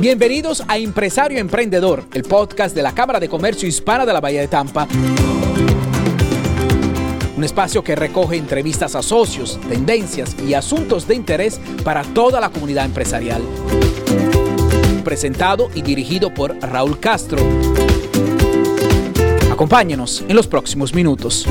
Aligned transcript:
Bienvenidos 0.00 0.64
a 0.66 0.78
Empresario 0.78 1.38
Emprendedor, 1.38 2.04
el 2.14 2.22
podcast 2.22 2.74
de 2.74 2.80
la 2.80 2.94
Cámara 2.94 3.20
de 3.20 3.28
Comercio 3.28 3.68
Hispana 3.68 4.06
de 4.06 4.14
la 4.14 4.20
Bahía 4.22 4.40
de 4.40 4.48
Tampa. 4.48 4.88
Un 7.36 7.44
espacio 7.44 7.84
que 7.84 7.94
recoge 7.94 8.38
entrevistas 8.38 8.94
a 8.94 9.02
socios, 9.02 9.60
tendencias 9.68 10.34
y 10.42 10.54
asuntos 10.54 11.06
de 11.06 11.16
interés 11.16 11.60
para 11.84 12.02
toda 12.02 12.40
la 12.40 12.48
comunidad 12.48 12.86
empresarial. 12.86 13.42
Presentado 15.04 15.68
y 15.74 15.82
dirigido 15.82 16.32
por 16.32 16.58
Raúl 16.60 16.98
Castro. 16.98 17.42
Acompáñenos 19.52 20.24
en 20.26 20.34
los 20.34 20.46
próximos 20.46 20.94
minutos. 20.94 21.46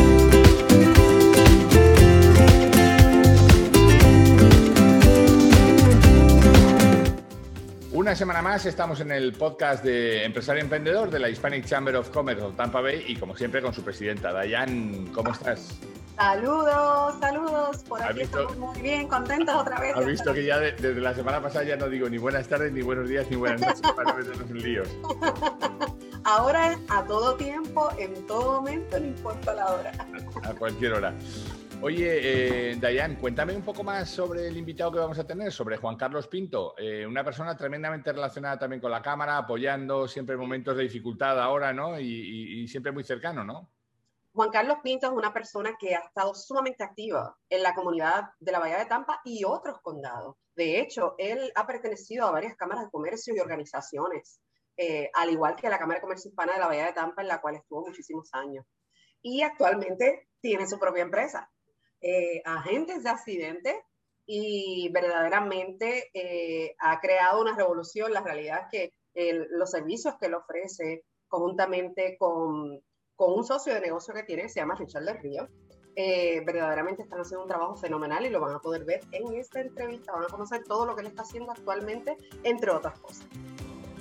Una 8.09 8.15
semana 8.15 8.41
más 8.41 8.65
estamos 8.65 8.99
en 9.01 9.11
el 9.11 9.33
podcast 9.33 9.83
de 9.83 10.25
Empresario 10.25 10.63
Emprendedor 10.63 11.11
de 11.11 11.19
la 11.19 11.29
Hispanic 11.29 11.63
Chamber 11.63 11.95
of 11.95 12.09
Commerce 12.09 12.43
of 12.43 12.55
Tampa 12.55 12.81
Bay 12.81 13.03
y 13.05 13.15
como 13.15 13.37
siempre 13.37 13.61
con 13.61 13.71
su 13.71 13.83
presidenta. 13.83 14.33
Dayan, 14.33 15.11
¿cómo 15.13 15.31
estás? 15.31 15.77
Saludos, 16.17 17.19
saludos. 17.19 17.83
Por 17.87 18.01
aquí 18.01 18.21
estamos 18.21 18.57
muy 18.57 18.81
bien, 18.81 19.07
contentos 19.07 19.53
otra 19.53 19.79
vez. 19.79 19.95
Has 19.95 20.07
visto 20.07 20.33
que 20.33 20.43
ya 20.43 20.57
desde 20.57 20.95
la 20.95 21.13
semana 21.13 21.39
pasada 21.39 21.65
ya 21.65 21.75
no 21.75 21.87
digo 21.87 22.09
ni 22.09 22.17
buenas 22.17 22.47
tardes, 22.47 22.73
ni 22.73 22.81
buenos 22.81 23.07
días, 23.07 23.27
ni 23.29 23.35
buenas 23.35 23.61
noches 23.61 23.81
para 23.95 24.11
no 24.11 24.17
meternos 24.17 24.49
en 24.49 24.57
líos. 24.57 24.87
Ahora 26.23 26.73
es 26.73 26.79
a 26.89 27.03
todo 27.03 27.35
tiempo, 27.35 27.91
en 27.99 28.25
todo 28.25 28.53
momento, 28.53 28.99
no 28.99 29.05
importa 29.05 29.53
la 29.53 29.67
hora. 29.67 29.91
A, 30.41 30.53
cualquier 30.53 30.93
hora. 30.93 31.13
Oye, 31.81 32.71
eh, 32.71 32.75
Dayan, 32.75 33.15
cuéntame 33.15 33.55
un 33.55 33.63
poco 33.63 33.83
más 33.83 34.09
sobre 34.09 34.47
el 34.47 34.57
invitado 34.57 34.91
que 34.91 34.99
vamos 34.99 35.17
a 35.17 35.25
tener, 35.25 35.51
sobre 35.51 35.77
Juan 35.77 35.95
Carlos 35.95 36.27
Pinto, 36.27 36.75
eh, 36.77 37.05
una 37.05 37.23
persona 37.23 37.55
tremendamente 37.55 38.11
relacionada 38.11 38.59
también 38.59 38.81
con 38.81 38.91
la 38.91 39.01
Cámara, 39.01 39.37
apoyando 39.37 40.07
siempre 40.07 40.35
en 40.35 40.41
momentos 40.41 40.75
de 40.75 40.83
dificultad 40.83 41.41
ahora, 41.41 41.71
¿no? 41.71 41.97
Y, 41.99 42.61
y 42.61 42.67
siempre 42.67 42.91
muy 42.91 43.05
cercano, 43.05 43.45
¿no? 43.45 43.71
Juan 44.33 44.49
Carlos 44.49 44.79
Pinto 44.83 45.07
es 45.07 45.13
una 45.13 45.33
persona 45.33 45.75
que 45.79 45.95
ha 45.95 45.99
estado 45.99 46.35
sumamente 46.35 46.83
activa 46.83 47.37
en 47.49 47.63
la 47.63 47.73
comunidad 47.73 48.25
de 48.39 48.51
la 48.51 48.59
Bahía 48.59 48.77
de 48.77 48.85
Tampa 48.85 49.21
y 49.23 49.45
otros 49.45 49.79
condados. 49.81 50.35
De 50.55 50.81
hecho, 50.81 51.15
él 51.17 51.51
ha 51.55 51.65
pertenecido 51.65 52.27
a 52.27 52.31
varias 52.31 52.55
cámaras 52.57 52.83
de 52.83 52.91
comercio 52.91 53.33
y 53.33 53.39
organizaciones 53.39 54.41
eh, 54.81 55.11
al 55.13 55.29
igual 55.29 55.57
que 55.57 55.67
la 55.67 55.77
Cámara 55.77 55.97
de 55.97 56.03
Comercio 56.03 56.29
Hispana 56.29 56.53
de 56.53 56.59
la 56.59 56.67
Bahía 56.67 56.85
de 56.85 56.93
Tampa, 56.93 57.21
en 57.21 57.27
la 57.27 57.41
cual 57.41 57.55
estuvo 57.55 57.85
muchísimos 57.85 58.29
años. 58.33 58.65
Y 59.21 59.41
actualmente 59.41 60.29
tiene 60.39 60.67
su 60.67 60.79
propia 60.79 61.03
empresa, 61.03 61.51
eh, 62.01 62.41
Agentes 62.45 63.03
de 63.03 63.09
Accidentes, 63.09 63.75
y 64.25 64.89
verdaderamente 64.89 66.11
eh, 66.13 66.75
ha 66.79 66.99
creado 66.99 67.41
una 67.41 67.55
revolución. 67.55 68.13
La 68.13 68.21
realidad 68.21 68.67
es 68.71 68.91
que 69.15 69.47
los 69.49 69.71
servicios 69.71 70.15
que 70.19 70.27
él 70.27 70.35
ofrece 70.35 71.03
conjuntamente 71.27 72.15
con, 72.17 72.79
con, 73.15 73.33
un 73.33 73.43
socio 73.43 73.73
de 73.73 73.81
negocio 73.81 74.13
que 74.13 74.23
tiene, 74.23 74.47
se 74.47 74.59
llama 74.59 74.75
Richard 74.75 75.03
del 75.03 75.17
Río, 75.17 75.47
verdaderamente 76.45 77.01
están 77.01 77.21
haciendo 77.21 77.41
un 77.43 77.49
trabajo 77.49 77.75
fenomenal 77.75 78.23
y 78.25 78.29
lo 78.29 78.39
van 78.39 78.55
a 78.55 78.59
poder 78.59 78.85
ver 78.85 79.01
en 79.11 79.33
esta 79.33 79.61
entrevista, 79.61 80.13
van 80.13 80.23
a 80.23 80.27
conocer 80.27 80.63
todo 80.63 80.85
lo 80.85 80.95
que 80.95 81.01
él 81.01 81.07
está 81.07 81.23
haciendo 81.23 81.51
actualmente, 81.51 82.15
entre 82.43 82.69
otras 82.69 82.99
cosas. 82.99 83.27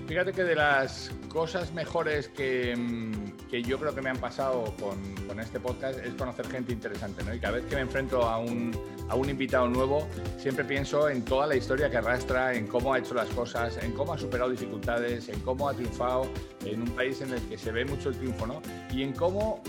Fíjate 0.09 0.33
que 0.33 0.43
de 0.43 0.55
las 0.55 1.11
cosas 1.29 1.75
mejores 1.75 2.29
que, 2.29 2.75
mm, 2.75 3.47
que 3.51 3.63
yo 3.63 3.79
creo 3.79 3.95
que 3.95 4.01
me 4.01 4.09
han 4.09 4.17
pasado 4.17 4.75
con, 4.81 4.99
con, 5.27 5.39
este 5.39 5.61
podcast 5.61 5.99
es 6.03 6.15
conocer 6.15 6.49
gente 6.49 6.73
interesante, 6.73 7.23
¿no? 7.23 7.35
Y 7.35 7.39
cada 7.39 7.57
vez 7.57 7.67
que 7.67 7.75
me 7.75 7.83
enfrento 7.83 8.23
a 8.23 8.39
un, 8.39 8.75
a 9.11 9.15
un 9.15 9.29
invitado 9.29 9.69
nuevo, 9.69 10.09
siempre 10.39 10.65
pienso 10.65 11.11
en 11.11 11.27
toda 11.27 11.47
la 11.47 11.57
historia 11.57 11.91
que 11.91 11.99
arrastra, 11.99 12.55
en 12.55 12.67
cómo 12.67 12.95
ha 12.95 13.01
hecho 13.01 13.13
las 13.13 13.29
cosas, 13.29 13.77
en 13.83 13.93
cómo 13.93 14.15
ha 14.15 14.19
superado 14.19 14.51
dificultades, 14.51 15.29
en 15.29 15.41
cómo 15.41 15.69
ha 15.69 15.75
triunfado 15.75 16.27
en 16.65 16.81
un 16.81 16.91
país 16.93 17.21
en 17.21 17.35
el 17.35 17.43
que 17.43 17.59
se 17.59 17.71
ve 17.71 17.85
mucho 17.85 18.09
el 18.09 18.17
triunfo, 18.17 18.47
¿no? 18.47 18.63
Y 18.91 19.03
en 19.03 19.13
cómo 19.13 19.63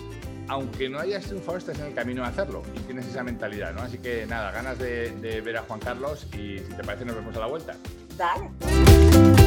aunque 0.48 0.88
no 0.88 1.00
hayas 1.00 1.26
triunfado, 1.26 1.58
estás 1.58 1.78
en 1.80 1.88
el 1.88 1.94
camino 1.94 2.24
de 2.24 2.30
hacerlo 2.30 2.64
y 2.74 2.80
tienes 2.80 3.06
esa 3.08 3.24
mentalidad, 3.24 3.74
¿no? 3.74 3.82
Así 3.82 3.98
que 3.98 4.26
nada, 4.26 4.52
ganas 4.52 4.80
de, 4.80 5.12
de 5.12 5.42
ver 5.42 5.58
a 5.58 5.64
Juan 5.64 5.82
Carlos 5.82 6.26
y 6.34 6.60
si 6.60 6.74
te 6.76 6.84
parece 6.84 7.04
nos 7.04 7.18
vemos 7.18 7.36
a 7.36 7.40
la 7.40 7.48
vuelta. 7.48 7.76
Dale. 8.18 9.39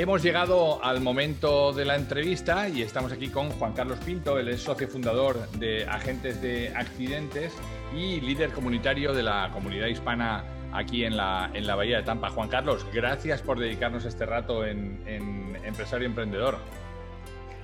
Hemos 0.00 0.22
llegado 0.22 0.82
al 0.82 1.02
momento 1.02 1.74
de 1.74 1.84
la 1.84 1.94
entrevista 1.94 2.70
y 2.70 2.80
estamos 2.80 3.12
aquí 3.12 3.28
con 3.28 3.50
Juan 3.50 3.74
Carlos 3.74 3.98
Pinto, 3.98 4.38
es 4.38 4.62
socio 4.62 4.88
fundador 4.88 5.46
de 5.50 5.84
Agentes 5.84 6.40
de 6.40 6.72
Accidentes 6.74 7.52
y 7.94 8.18
líder 8.22 8.50
comunitario 8.52 9.12
de 9.12 9.22
la 9.22 9.50
comunidad 9.52 9.88
hispana 9.88 10.42
aquí 10.72 11.04
en 11.04 11.18
la, 11.18 11.50
en 11.52 11.66
la 11.66 11.74
Bahía 11.74 11.98
de 11.98 12.04
Tampa. 12.04 12.30
Juan 12.30 12.48
Carlos, 12.48 12.86
gracias 12.94 13.42
por 13.42 13.58
dedicarnos 13.58 14.06
este 14.06 14.24
rato 14.24 14.64
en, 14.64 15.54
Empresario 15.66 16.06
Emprendedor. 16.06 16.56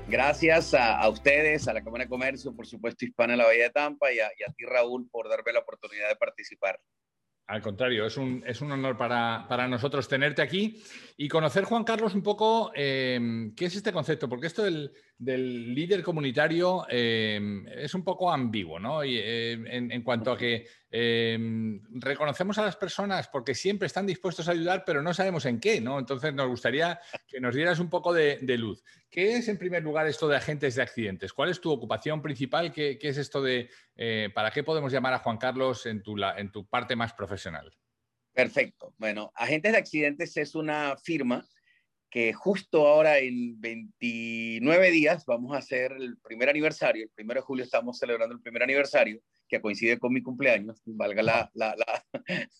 Gracias 0.07 0.75
a, 0.75 1.09
ustedes, 1.09 1.67
a 1.69 1.73
la 1.73 1.83
Cámara 1.83 2.05
de 2.05 2.11
Comercio, 2.11 2.55
por 2.55 2.67
supuesto, 2.67 3.07
Hispana 3.07 3.33
en 3.33 3.39
la 3.39 3.47
Bahía 3.47 3.63
de 3.65 3.71
Tampa 3.71 4.13
y 4.13 4.21
a 4.21 4.29
ti, 4.55 4.67
Raúl, 4.67 5.09
por 5.11 5.31
darme 5.31 5.55
la 5.55 5.61
oportunidad 5.61 6.11
de 6.11 6.17
participar. 6.17 6.79
Al 7.47 7.63
contrario, 7.63 8.07
es 8.07 8.17
un, 8.17 8.43
es 8.45 8.61
un 8.61 8.73
honor 8.73 8.97
para, 8.97 9.47
para, 9.49 9.69
nosotros 9.69 10.09
tenerte 10.09 10.43
aquí 10.43 10.83
y 11.17 11.29
conocer, 11.29 11.63
Juan 11.63 11.85
Carlos, 11.85 12.15
un 12.15 12.23
poco 12.23 12.73
eh, 12.75 13.53
qué 13.57 13.67
es 13.67 13.77
este 13.77 13.93
concepto, 13.93 14.29
porque 14.29 14.49
esto 14.49 14.65
del, 14.65 14.93
del 15.19 15.75
líder 15.75 16.03
comunitario 16.03 16.87
eh, 16.91 17.41
es 17.75 17.95
un 17.95 18.05
poco 18.05 18.31
ambiguo, 18.31 18.79
¿no? 18.79 19.03
Eh, 19.03 19.53
en, 19.53 20.03
cuanto 20.03 20.33
a 20.33 20.39
que 20.39 20.67
reconocemos 20.91 22.59
a 22.59 22.65
las 22.65 22.77
personas 22.77 23.29
porque 23.29 23.55
siempre 23.55 23.87
están 23.87 24.07
dispuestos 24.07 24.49
a 24.49 24.53
ayudar, 24.53 24.85
pero 24.85 25.03
no 25.03 25.15
sabemos 25.15 25.47
en 25.47 25.59
qué, 25.59 25.81
¿no? 25.81 25.99
Entonces 25.99 26.35
nos 26.35 26.49
gustaría 26.49 27.01
que 27.27 27.41
nos 27.41 27.55
dieras 27.55 27.79
un 27.79 27.89
poco 27.89 28.13
de, 28.13 28.39
luz. 28.59 28.83
¿Qué 29.11 29.37
es, 29.37 29.49
en 29.49 29.59
primer 29.59 29.83
lugar, 29.83 30.07
esto 30.07 30.29
de 30.29 30.37
agentes 30.37 30.75
de 30.75 30.83
accidentes? 30.83 31.33
¿Cuál 31.33 31.51
es 31.51 31.61
tu 31.61 31.71
ocupación 31.71 32.21
principal? 32.21 32.73
¿Qué, 32.73 32.99
qué 32.99 33.09
es 33.09 33.17
esto 33.17 33.43
de, 33.43 33.71
para 34.35 34.51
qué 34.51 34.63
podemos 34.63 34.93
llamar 34.93 35.15
a 35.15 35.19
Juan 35.19 35.39
Carlos 35.39 35.87
en 35.87 36.03
tu, 36.03 36.17
en 36.37 36.53
tu 36.53 36.67
parte 36.67 36.95
más 36.95 37.15
profesional? 37.15 37.75
Perfecto. 38.35 38.95
Bueno, 38.99 39.33
Agentes 39.35 39.73
de 39.73 39.79
Accidentes 39.79 40.37
es 40.37 40.55
una 40.55 40.95
firma 41.03 41.43
que 42.11 42.33
justo 42.33 42.87
ahora 42.87 43.19
en 43.19 43.61
29 43.61 44.91
días 44.91 45.25
vamos 45.27 45.55
a 45.55 45.59
hacer 45.59 45.93
el 45.93 46.17
primer 46.19 46.49
aniversario. 46.49 47.05
El 47.05 47.11
primero 47.11 47.41
de 47.41 47.45
julio 47.45 47.65
estamos 47.65 47.99
celebrando 47.99 48.35
el 48.35 48.41
primer 48.41 48.63
aniversario, 48.63 49.21
que 49.49 49.61
coincide 49.61 49.99
con 49.99 50.13
mi 50.13 50.23
cumpleaños, 50.23 50.83
valga 50.87 51.23
la, 51.23 51.51
la, 51.55 51.75
la, 51.77 52.05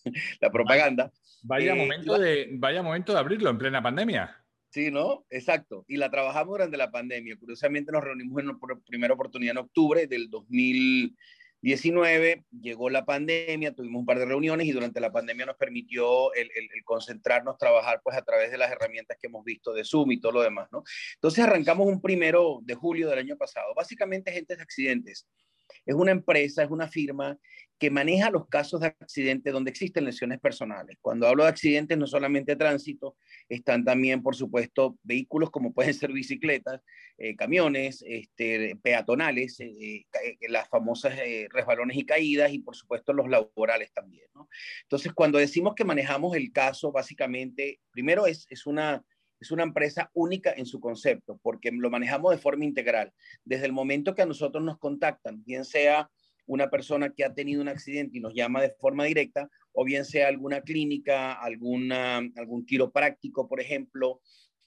la 0.41 0.51
propaganda. 0.51 1.11
Vaya, 1.43 1.73
eh, 1.73 1.75
momento 1.75 2.19
de, 2.19 2.49
vaya 2.53 2.81
momento 2.81 3.13
de 3.13 3.19
abrirlo 3.19 3.49
en 3.49 3.57
plena 3.57 3.81
pandemia. 3.81 4.43
Sí, 4.69 4.91
¿no? 4.91 5.25
Exacto. 5.29 5.85
Y 5.87 5.97
la 5.97 6.11
trabajamos 6.11 6.53
durante 6.53 6.77
la 6.77 6.91
pandemia. 6.91 7.37
Curiosamente 7.37 7.91
nos 7.91 8.03
reunimos 8.03 8.43
en 8.43 8.59
primera 8.85 9.13
oportunidad 9.13 9.53
en 9.53 9.57
octubre 9.59 10.07
del 10.07 10.29
2000. 10.29 11.15
19, 11.61 12.45
llegó 12.61 12.89
la 12.89 13.05
pandemia, 13.05 13.73
tuvimos 13.73 13.99
un 14.01 14.05
par 14.05 14.19
de 14.19 14.25
reuniones 14.25 14.67
y 14.67 14.71
durante 14.71 14.99
la 14.99 15.11
pandemia 15.11 15.47
nos 15.47 15.57
permitió 15.57 16.33
el, 16.33 16.49
concentrarnos, 16.85 17.57
trabajar 17.57 18.01
pues 18.03 18.15
a 18.15 18.21
través 18.21 18.51
de 18.51 18.57
las 18.57 18.71
herramientas 18.71 19.17
que 19.19 19.27
hemos 19.27 19.43
visto 19.43 19.73
de 19.73 19.83
Zoom 19.83 20.11
y 20.11 20.19
todo 20.19 20.33
lo 20.33 20.41
demás, 20.41 20.67
¿no? 20.71 20.83
Entonces 21.15 21.43
arrancamos 21.43 21.87
un 21.87 22.01
primero 22.01 22.59
de 22.63 22.75
julio 22.75 23.09
del 23.09 23.19
año 23.19 23.37
pasado, 23.37 23.73
básicamente 23.75 24.31
agentes 24.31 24.57
de 24.57 24.63
accidentes. 24.63 25.27
Es 25.85 25.95
una 25.95 26.11
empresa, 26.11 26.63
es 26.63 26.69
una 26.69 26.87
firma 26.87 27.37
que 27.79 27.91
maneja 27.91 28.31
los 28.31 28.47
casos 28.47 28.81
de 28.81 28.87
accidentes 28.87 29.53
donde 29.53 29.69
existen 29.69 30.05
lesiones 30.05 30.39
personales. 30.39 30.97
Cuando 31.01 31.27
hablo 31.27 31.43
de 31.43 31.49
accidentes, 31.49 31.97
no 31.97 32.07
solamente 32.07 32.55
tránsito, 32.55 33.15
están 33.47 33.85
también, 33.85 34.23
por 34.23 34.35
supuesto, 34.35 34.97
vehículos 35.03 35.51
como 35.51 35.73
pueden 35.73 35.93
ser 35.93 36.11
bicicletas, 36.11 36.81
eh, 37.17 37.35
camiones, 37.35 38.03
este, 38.07 38.75
peatonales, 38.81 39.59
eh, 39.59 39.69
eh, 40.23 40.37
las 40.49 40.67
famosas 40.69 41.15
resbalones 41.49 41.97
y 41.97 42.05
caídas 42.05 42.51
y, 42.51 42.59
por 42.59 42.75
supuesto, 42.75 43.13
los 43.13 43.29
laborales 43.29 43.91
también. 43.93 44.27
Entonces, 44.83 45.13
cuando 45.13 45.37
decimos 45.37 45.75
que 45.75 45.85
manejamos 45.85 46.35
el 46.35 46.51
caso, 46.51 46.91
básicamente, 46.91 47.79
primero 47.91 48.25
es, 48.25 48.47
es 48.49 48.65
una 48.65 49.03
es 49.39 49.51
una 49.51 49.61
empresa 49.61 50.09
única 50.13 50.51
en 50.57 50.65
su 50.65 50.79
concepto, 50.79 51.39
porque 51.43 51.71
lo 51.71 51.91
manejamos 51.91 52.31
de 52.31 52.39
forma 52.39 52.65
integral. 52.65 53.13
Desde 53.45 53.67
el 53.67 53.71
momento 53.71 54.15
que 54.15 54.23
a 54.23 54.25
nosotros 54.25 54.63
nos 54.63 54.79
contactan, 54.79 55.43
bien 55.43 55.63
sea 55.63 56.09
una 56.47 56.69
persona 56.69 57.13
que 57.13 57.23
ha 57.23 57.33
tenido 57.33 57.61
un 57.61 57.67
accidente 57.67 58.17
y 58.17 58.21
nos 58.21 58.33
llama 58.33 58.61
de 58.61 58.71
forma 58.79 59.03
directa, 59.03 59.49
o 59.73 59.83
bien 59.83 60.05
sea 60.05 60.27
alguna 60.27 60.61
clínica, 60.61 61.33
alguna, 61.33 62.17
algún 62.35 62.65
quiropráctico, 62.65 63.47
por 63.47 63.61
ejemplo, 63.61 64.21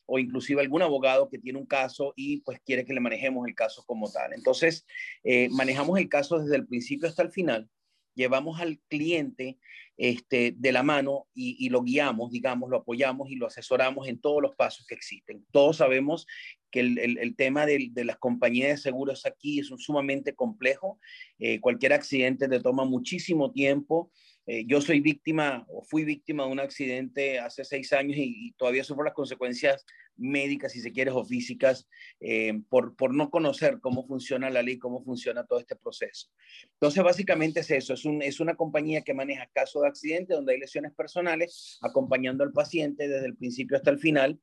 o 0.06 0.18
inclusive 0.18 0.60
algún 0.60 0.82
abogado 0.82 1.28
que 1.28 1.38
tiene 1.38 1.58
un 1.58 1.66
caso 1.66 2.12
y 2.16 2.40
pues 2.40 2.60
quiere 2.60 2.84
que 2.84 2.92
le 2.92 3.00
manejemos 3.00 3.46
el 3.48 3.54
caso 3.54 3.84
como 3.86 4.10
tal. 4.10 4.32
Entonces, 4.32 4.84
eh, 5.24 5.48
manejamos 5.50 5.98
el 5.98 6.08
caso 6.08 6.38
desde 6.38 6.56
el 6.56 6.66
principio 6.66 7.08
hasta 7.08 7.22
el 7.22 7.30
final, 7.30 7.68
llevamos 8.14 8.60
al 8.60 8.80
cliente 8.88 9.58
este, 9.96 10.54
de 10.56 10.72
la 10.72 10.82
mano 10.82 11.26
y, 11.34 11.68
lo 11.68 11.82
guiamos, 11.82 12.30
digamos, 12.30 12.70
lo 12.70 12.78
apoyamos 12.78 13.30
y 13.30 13.36
lo 13.36 13.46
asesoramos 13.46 14.08
en 14.08 14.18
todos 14.18 14.40
los 14.40 14.56
pasos 14.56 14.86
que 14.86 14.94
existen. 14.94 15.44
Todos 15.50 15.76
sabemos 15.76 16.26
que 16.70 16.80
el, 16.80 17.36
tema 17.36 17.66
de, 17.66 17.90
las 17.94 18.16
compañías 18.16 18.70
de 18.70 18.76
seguros 18.78 19.26
aquí 19.26 19.60
es 19.60 19.70
un 19.70 19.78
sumamente 19.78 20.34
complejo. 20.34 20.98
Eh, 21.38 21.60
cualquier 21.60 21.92
accidente 21.92 22.48
te 22.48 22.60
toma 22.60 22.86
muchísimo 22.86 23.52
tiempo. 23.52 24.10
Eh, 24.52 24.64
yo 24.67 24.81
soy 24.81 24.99
víctima 24.99 25.64
o 25.69 25.81
fui 25.85 26.02
víctima 26.02 26.44
de 26.44 26.50
un 26.50 26.58
accidente 26.58 27.38
hace 27.38 27.64
seis 27.64 27.93
años 27.93 28.17
y, 28.19 28.52
todavía 28.58 28.82
sufro 28.82 29.05
las 29.05 29.14
consecuencias 29.14 29.87
médicas, 30.17 30.73
si 30.73 30.81
se 30.81 30.91
quiere, 30.91 31.12
o 31.12 31.25
físicas, 31.25 31.87
eh, 32.19 32.61
por, 32.69 32.97
por 32.97 33.14
no 33.14 33.31
conocer 33.31 33.79
cómo 33.81 34.05
funciona 34.05 34.50
la 34.50 34.62
ley, 34.62 34.76
cómo 34.76 35.05
funciona 35.05 35.47
todo 35.47 35.61
este 35.61 35.76
proceso. 35.76 36.32
Entonces, 36.64 37.05
básicamente 37.05 37.61
es 37.61 37.70
eso, 37.70 37.94
es, 37.94 38.05
un, 38.05 38.23
es 38.23 38.41
una 38.41 38.56
compañía 38.56 39.02
que 39.02 39.14
maneja 39.14 39.49
casos 39.55 39.82
de 39.82 39.88
accidente 39.88 40.35
donde 40.35 40.55
hay 40.55 40.58
lesiones 40.58 40.94
personales, 40.94 41.79
acompañando 41.81 42.43
al 42.43 42.52
paciente 42.52 43.06
desde 43.06 43.26
el 43.26 43.37
principio 43.37 43.76
hasta 43.76 43.91
el 43.91 44.00
final. 44.00 44.41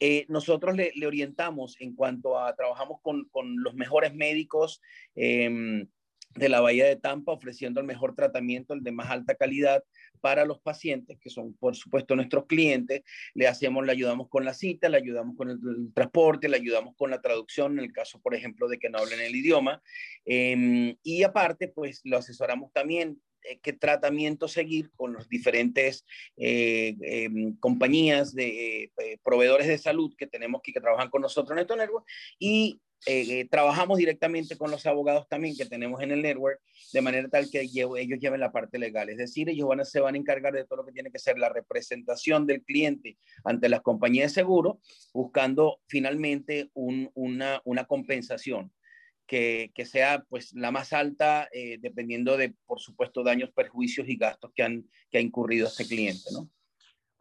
Eh, 0.00 0.24
nosotros 0.30 0.74
le, 0.74 0.90
orientamos 1.06 1.76
en 1.80 1.94
cuanto 1.94 2.38
a, 2.38 2.56
trabajamos 2.56 2.98
con, 3.02 3.28
con 3.28 3.62
los 3.62 3.74
mejores 3.74 4.14
médicos, 4.14 4.80
eh, 5.14 5.86
de 6.34 6.48
la 6.48 6.60
Bahía 6.60 6.86
de 6.86 6.96
Tampa, 6.96 7.32
ofreciendo 7.32 7.80
el 7.80 7.86
mejor 7.86 8.14
tratamiento, 8.14 8.74
el 8.74 8.82
de 8.82 8.92
más 8.92 9.10
alta 9.10 9.34
calidad 9.34 9.84
para 10.20 10.44
los 10.44 10.58
pacientes, 10.60 11.18
que 11.20 11.30
son 11.30 11.54
por 11.54 11.76
supuesto 11.76 12.16
nuestros 12.16 12.46
clientes. 12.46 13.02
Le 13.34 13.46
hacemos, 13.46 13.84
le 13.84 13.92
ayudamos 13.92 14.28
con 14.28 14.44
la 14.44 14.54
cita, 14.54 14.88
le 14.88 14.96
ayudamos 14.96 15.36
con 15.36 15.50
el, 15.50 15.58
transporte, 15.94 16.48
le 16.48 16.56
ayudamos 16.56 16.94
con 16.96 17.10
la 17.10 17.20
traducción, 17.20 17.78
en 17.78 17.84
el 17.84 17.92
caso, 17.92 18.20
por 18.20 18.34
ejemplo, 18.34 18.68
de 18.68 18.78
que 18.78 18.88
no 18.88 18.98
hablen 18.98 19.20
el 19.20 19.36
idioma. 19.36 19.82
Em, 20.24 20.96
y 21.02 21.22
aparte, 21.22 21.68
pues 21.68 22.00
lo 22.04 22.16
asesoramos 22.16 22.72
también 22.72 23.20
eh, 23.42 23.58
qué 23.62 23.74
tratamiento 23.74 24.48
seguir 24.48 24.90
con 24.96 25.12
los 25.12 25.28
diferentes 25.28 26.06
eh, 26.38 26.96
em, 27.02 27.56
compañías 27.58 28.34
de 28.34 28.84
eh, 28.84 29.18
proveedores 29.22 29.66
de 29.66 29.76
salud 29.76 30.14
que 30.16 30.26
tenemos 30.26 30.62
que, 30.62 30.72
que 30.72 30.80
trabajan 30.80 31.10
con 31.10 31.20
nosotros 31.20 31.54
en 31.56 31.62
este 31.62 31.76
network 31.76 32.06
y 32.38 32.80
eh, 33.06 33.40
eh, 33.40 33.48
trabajamos 33.50 33.98
directamente 33.98 34.56
con 34.56 34.70
los 34.70 34.86
abogados 34.86 35.28
también 35.28 35.56
que 35.56 35.66
tenemos 35.66 36.00
en 36.00 36.10
el 36.10 36.22
network, 36.22 36.60
de 36.92 37.02
manera 37.02 37.28
tal 37.28 37.50
que 37.50 37.60
ellos 37.60 38.18
lleven 38.20 38.40
la 38.40 38.52
parte 38.52 38.78
legal. 38.78 39.10
Es 39.10 39.18
decir, 39.18 39.48
ellos 39.48 39.68
van 39.68 39.80
a, 39.80 39.84
se 39.84 40.00
van 40.00 40.14
a 40.14 40.18
encargar 40.18 40.54
de 40.54 40.64
todo 40.64 40.78
lo 40.78 40.86
que 40.86 40.92
tiene 40.92 41.10
que 41.10 41.18
ser 41.18 41.38
la 41.38 41.50
representación 41.50 42.46
del 42.46 42.62
cliente 42.62 43.18
ante 43.44 43.68
las 43.68 43.82
compañías 43.82 44.30
de 44.30 44.40
seguro, 44.40 44.80
buscando 45.12 45.80
finalmente 45.86 46.70
una, 46.74 47.60
una 47.64 47.84
compensación. 47.84 48.72
Que, 49.26 49.72
que, 49.74 49.86
sea 49.86 50.22
pues 50.28 50.52
la 50.52 50.70
más 50.70 50.92
alta 50.92 51.48
eh, 51.50 51.78
dependiendo 51.80 52.36
de, 52.36 52.54
por 52.66 52.78
supuesto, 52.78 53.22
daños, 53.22 53.50
perjuicios 53.52 54.06
y 54.06 54.16
gastos 54.16 54.52
que, 54.54 54.62
han, 54.62 54.84
que 55.10 55.16
ha 55.16 55.20
incurrido 55.22 55.66
este 55.66 55.86
cliente, 55.86 56.24
¿no? 56.30 56.50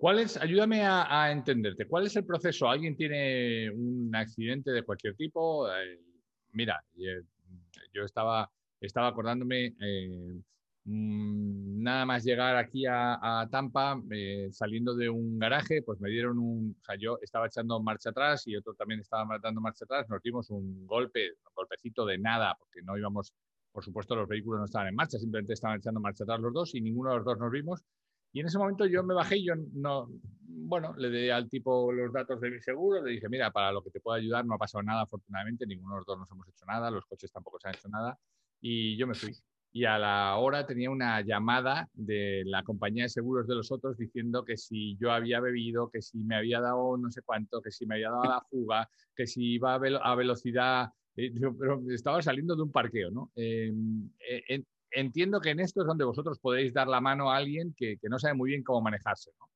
¿Cuál 0.04 0.20
es, 0.20 0.36
ayúdame 0.36 0.82
a, 0.86 1.32
entenderte, 1.32 1.88
cuál 1.88 2.08
es 2.08 2.16
el 2.18 2.26
proceso? 2.26 2.68
¿Alguien 2.68 2.98
tiene 2.98 3.72
un 3.72 4.14
accidente 4.14 4.72
de 4.72 4.84
cualquier 4.84 5.16
tipo? 5.16 5.66
Eh, 5.72 5.98
mira, 6.52 6.84
eh, 6.98 7.22
yo 7.94 8.04
estaba, 8.04 8.52
estaba 8.82 9.08
acordándome, 9.08 9.74
eh, 9.80 10.42
mm, 10.84 11.82
nada 11.82 12.06
más 12.06 12.26
llegar 12.26 12.58
aquí 12.58 12.84
a, 12.86 13.48
Tampa, 13.50 13.98
saliendo 14.52 14.94
de 14.94 15.08
un 15.10 15.40
garaje, 15.40 15.82
pues 15.84 16.02
me 16.02 16.10
dieron 16.10 16.38
un, 16.38 16.76
o 16.82 16.84
sea, 16.84 16.98
yo 16.98 17.18
estaba 17.22 17.48
echando 17.48 17.82
marcha 17.82 18.10
atrás 18.10 18.46
y 18.46 18.58
otro 18.58 18.74
también 18.74 19.00
estaba 19.00 19.40
dando 19.42 19.62
marcha 19.62 19.86
atrás, 19.86 20.10
nos 20.10 20.22
dimos 20.22 20.50
un 20.50 20.86
golpe, 20.86 21.32
un 21.32 21.54
golpecito 21.56 22.06
de 22.06 22.18
nada, 22.18 22.58
porque 22.60 22.82
no 22.82 22.98
íbamos, 22.98 23.32
por 23.72 23.86
supuesto 23.86 24.18
los 24.18 24.28
vehículos 24.28 24.60
no 24.60 24.66
estaban 24.66 24.90
en 24.90 24.96
marcha, 24.96 25.18
simplemente 25.18 25.54
estaban 25.54 25.78
echando 25.78 26.02
marcha 26.02 26.26
atrás 26.26 26.42
los 26.42 26.54
dos 26.54 26.76
y 26.76 26.82
ninguno 26.82 27.12
de 27.12 27.16
los 27.16 27.26
dos 27.26 27.40
nos 27.40 27.50
vimos 27.50 27.86
y 28.34 28.40
en 28.40 28.48
ese 28.48 28.58
momento 28.58 28.86
yo 28.88 29.04
me 29.04 29.14
bajé 29.14 29.38
y 29.38 29.46
yo 29.46 29.54
no, 29.74 30.10
bueno, 30.48 30.96
le 30.98 31.10
di 31.10 31.30
al 31.30 31.48
tipo 31.48 31.92
los 31.92 32.12
datos 32.12 32.42
de 32.42 32.50
mi 32.50 32.60
seguro, 32.60 33.04
le 33.04 33.12
dije, 33.12 33.30
mira, 33.30 33.52
para 33.52 33.72
lo 33.72 33.84
que 33.84 33.92
te 33.92 34.00
pueda 34.00 34.18
ayudar 34.18 34.44
no 34.44 34.56
ha 34.56 34.58
pasado 34.58 34.82
nada, 34.84 35.02
afortunadamente, 35.04 35.68
ninguno 35.68 35.94
de 35.94 36.00
los 36.00 36.06
dos 36.08 36.20
nos 36.20 36.32
hemos 36.32 36.48
hecho 36.48 36.66
nada, 36.66 36.90
los 36.90 37.06
coches 37.06 37.32
tampoco 37.32 37.60
se 37.60 37.68
han 37.68 37.76
hecho 37.76 37.90
nada, 37.90 38.18
y 38.60 38.98
yo 38.98 39.06
me 39.06 39.14
fui. 39.14 39.34
Y 39.72 39.86
a 39.86 39.98
la 39.98 40.38
hora 40.38 40.66
tenía 40.66 40.90
una 40.90 41.22
llamada 41.22 41.90
de 41.94 42.44
la 42.46 42.64
compañía 42.64 43.04
de 43.04 43.10
seguros 43.10 43.48
de 43.48 43.56
los 43.56 43.72
otros 43.72 43.98
diciendo 43.98 44.46
que 44.46 44.56
si 44.56 44.96
yo 44.98 45.12
había 45.12 45.40
bebido, 45.40 45.90
que 45.90 46.02
si 46.02 46.24
me 46.24 46.36
había 46.36 46.60
dado 46.60 46.96
no 46.98 47.12
sé 47.12 47.22
cuánto, 47.24 47.62
que 47.62 47.72
si 47.72 47.86
me 47.86 47.96
había 47.96 48.12
dado 48.12 48.24
la 48.24 48.42
fuga, 48.42 48.88
que 49.16 49.26
si 49.26 49.54
iba 49.54 49.74
a, 49.74 50.16
velocidad 50.16 50.90
eh, 51.16 51.32
pero 51.60 51.82
estaba 51.90 52.22
saliendo 52.22 52.56
de 52.56 52.62
un 52.62 52.72
parqueo, 52.72 53.10
¿no? 53.10 53.32
Em, 53.36 54.10
eh, 54.30 54.64
entiendo 54.94 55.42
que 55.42 55.52
en 55.52 55.60
esto 55.60 55.82
es 55.82 55.88
donde 55.88 56.06
vosotros 56.06 56.40
podéis 56.40 56.74
dar 56.74 56.88
la 56.88 57.02
mano 57.02 57.32
a 57.32 57.38
alguien 57.38 57.74
que, 57.76 57.98
no 58.04 58.20
sabe 58.20 58.34
muy 58.34 58.52
bien 58.52 58.64
cómo 58.64 58.82
manejarse. 58.82 59.32
¿no? 59.40 59.50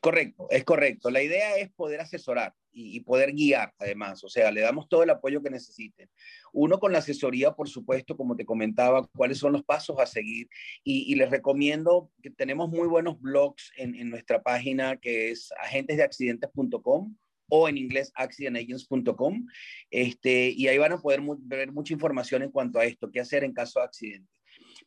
Correcto, 0.00 0.46
es 0.50 0.64
correcto. 0.64 1.10
La 1.10 1.22
idea 1.22 1.56
es 1.56 1.70
poder 1.72 2.00
asesorar 2.00 2.54
y, 2.70 3.00
poder 3.00 3.32
guiar, 3.32 3.72
además. 3.78 4.22
O 4.24 4.28
sea, 4.28 4.50
le 4.50 4.62
damos 4.62 4.88
todo 4.88 5.02
el 5.02 5.10
apoyo 5.10 5.42
que 5.42 5.50
necesiten. 5.50 6.08
Uno 6.52 6.78
con 6.78 6.92
la 6.92 6.98
asesoría, 6.98 7.52
por 7.52 7.68
supuesto, 7.68 8.16
como 8.16 8.36
te 8.36 8.46
comentaba, 8.46 9.06
cuáles 9.16 9.38
son 9.38 9.52
los 9.52 9.64
pasos 9.64 9.98
a 9.98 10.06
seguir. 10.06 10.48
Y, 10.82 11.14
les 11.14 11.30
recomiendo 11.30 12.10
que 12.22 12.30
tenemos 12.30 12.70
muy 12.70 12.88
buenos 12.88 13.20
blogs 13.20 13.72
en, 13.76 13.94
en 13.94 14.10
nuestra 14.10 14.42
página 14.42 14.96
que 14.96 15.30
es 15.30 15.52
agentesdeaccidentes.com 15.60 17.14
o 17.54 17.68
en 17.68 17.76
inglés 17.76 18.10
accidentagents.com. 18.14 19.46
Este, 19.90 20.48
y 20.56 20.68
ahí 20.68 20.78
van 20.78 20.92
a 20.92 20.98
poder 20.98 21.20
ver 21.40 21.70
mucha 21.70 21.92
información 21.92 22.42
en 22.42 22.50
cuanto 22.50 22.78
a 22.78 22.86
esto, 22.86 23.10
qué 23.10 23.20
hacer 23.20 23.44
en 23.44 23.52
caso 23.52 23.78
de 23.78 23.84
accidente. 23.84 24.32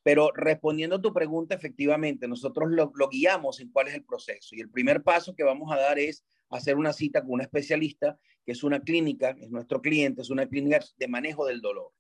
Pero 0.06 0.30
respondiendo 0.36 0.98
a 0.98 1.02
tu 1.02 1.12
pregunta, 1.12 1.56
efectivamente, 1.56 2.28
nosotros 2.28 2.70
lo, 2.70 3.10
guiamos 3.10 3.60
en 3.60 3.72
cuál 3.72 3.88
es 3.88 3.96
el 3.96 4.04
proceso. 4.04 4.56
Y 4.56 4.62
el 4.62 4.70
primer 4.70 5.02
paso 5.02 5.34
que 5.34 5.44
vamos 5.44 5.72
a 5.74 5.80
dar 5.80 5.98
es 5.98 6.24
hacer 6.52 6.76
una 6.76 6.94
cita 6.94 7.22
con 7.22 7.32
un 7.32 7.42
especialista, 7.42 8.20
que 8.46 8.52
es 8.52 8.64
una 8.64 8.82
clínica, 8.82 9.36
es 9.42 9.50
nuestro 9.50 9.82
cliente, 9.82 10.22
es 10.22 10.30
una 10.30 10.48
clínica 10.48 10.80
de 10.98 11.08
manejo 11.08 11.48
del 11.48 11.60
dolor, 11.60 11.92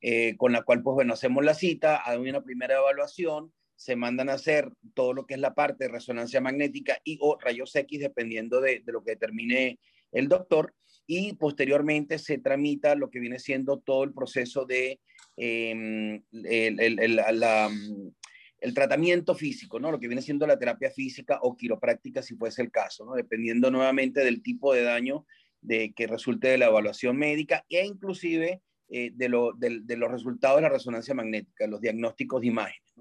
eh, 0.00 0.36
con 0.36 0.50
la 0.50 0.62
cual, 0.62 0.82
pues 0.82 0.94
bueno, 0.94 1.12
hacemos 1.12 1.44
la 1.44 1.54
cita, 1.54 2.02
hay 2.04 2.18
una 2.18 2.42
primera 2.42 2.74
evaluación, 2.74 3.52
se 3.76 3.94
mandan 3.94 4.30
a 4.30 4.32
hacer 4.32 4.72
todo 4.92 5.12
lo 5.12 5.24
que 5.24 5.34
es 5.34 5.40
la 5.40 5.54
parte 5.54 5.84
de 5.84 5.92
resonancia 5.92 6.40
magnética 6.40 6.98
y 7.04 7.18
o 7.20 7.38
rayos 7.38 7.76
X, 7.76 8.00
dependiendo 8.00 8.60
de, 8.60 8.82
de 8.84 8.92
lo 8.92 9.04
que 9.04 9.12
determine 9.12 9.78
el 10.10 10.26
doctor, 10.26 10.74
y 11.06 11.34
posteriormente 11.34 12.18
se 12.18 12.38
tramita 12.38 12.96
lo 12.96 13.10
que 13.10 13.20
viene 13.20 13.38
siendo 13.38 13.78
todo 13.78 14.02
el 14.02 14.12
proceso 14.12 14.64
de 14.64 14.98
Em, 15.36 16.22
el, 16.32 18.74
tratamiento 18.74 19.34
físico, 19.34 19.78
¿no? 19.78 19.90
Lo 19.90 19.98
que 19.98 20.06
viene 20.06 20.22
siendo 20.22 20.46
la 20.46 20.58
terapia 20.58 20.90
física 20.90 21.38
o 21.42 21.56
quiropráctica, 21.56 22.22
si 22.22 22.36
fuese 22.36 22.62
el 22.62 22.70
caso, 22.70 23.04
¿no? 23.04 23.14
Dependiendo 23.14 23.70
nuevamente 23.70 24.24
del 24.24 24.42
tipo 24.42 24.72
de 24.72 24.82
daño 24.82 25.26
de, 25.60 25.92
que 25.92 26.06
resulte 26.06 26.48
de 26.48 26.58
la 26.58 26.66
evaluación 26.66 27.16
médica 27.16 27.64
e 27.68 27.84
inclusive 27.84 28.62
eh, 28.88 29.10
de, 29.14 29.28
los 29.28 30.10
resultados 30.10 30.58
de 30.58 30.62
la 30.62 30.68
resonancia 30.68 31.14
magnética, 31.14 31.66
los 31.66 31.80
diagnósticos 31.80 32.40
de 32.40 32.46
imágenes. 32.46 32.94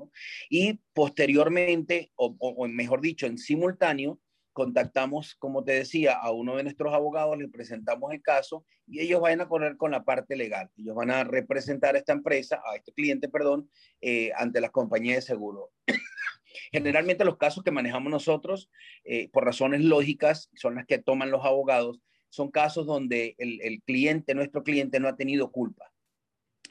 Y 0.50 0.80
posteriormente, 0.92 2.12
o 2.16 2.68
mejor 2.68 3.00
dicho, 3.00 3.28
en 3.28 3.38
simultáneo, 3.38 4.20
contactamos, 4.54 5.36
como 5.36 5.64
te 5.64 5.74
decía, 5.74 6.14
a 6.14 6.32
uno 6.32 6.56
de 6.56 6.64
nuestros 6.64 6.94
abogados, 6.94 7.38
le 7.38 7.48
presentamos 7.50 8.14
el 8.14 8.22
caso 8.22 8.66
y 8.88 9.02
ellos 9.02 9.20
van 9.20 9.42
a 9.42 9.48
correr 9.48 9.76
con 9.78 9.92
la 9.92 10.04
parte 10.04 10.36
legal. 10.36 10.70
Ellos 10.78 10.96
van 10.96 11.12
a 11.12 11.24
representar 11.24 11.96
a 11.96 11.98
esta 11.98 12.14
empresa, 12.14 12.62
a 12.66 12.76
este 12.76 12.94
cliente, 12.94 13.30
perdón, 13.30 13.70
eh, 14.02 14.32
ante 14.38 14.62
las 14.62 14.72
compañías 14.72 15.18
de 15.18 15.22
seguro. 15.22 15.72
Generalmente 16.72 17.26
los 17.26 17.38
casos 17.38 17.64
que 17.64 17.72
manejamos 17.72 18.12
nosotros, 18.12 18.70
eh, 19.04 19.30
por 19.30 19.44
razones 19.44 19.82
lógicas, 19.82 20.50
son 20.56 20.76
las 20.76 20.86
que 20.86 21.00
toman 21.00 21.32
los 21.32 21.44
abogados, 21.46 22.00
son 22.30 22.50
casos 22.50 22.86
donde 22.86 23.36
el, 23.38 23.82
cliente, 23.86 24.34
nuestro 24.34 24.64
cliente, 24.64 25.00
no 25.00 25.08
ha 25.08 25.16
tenido 25.16 25.52
culpa. 25.52 25.92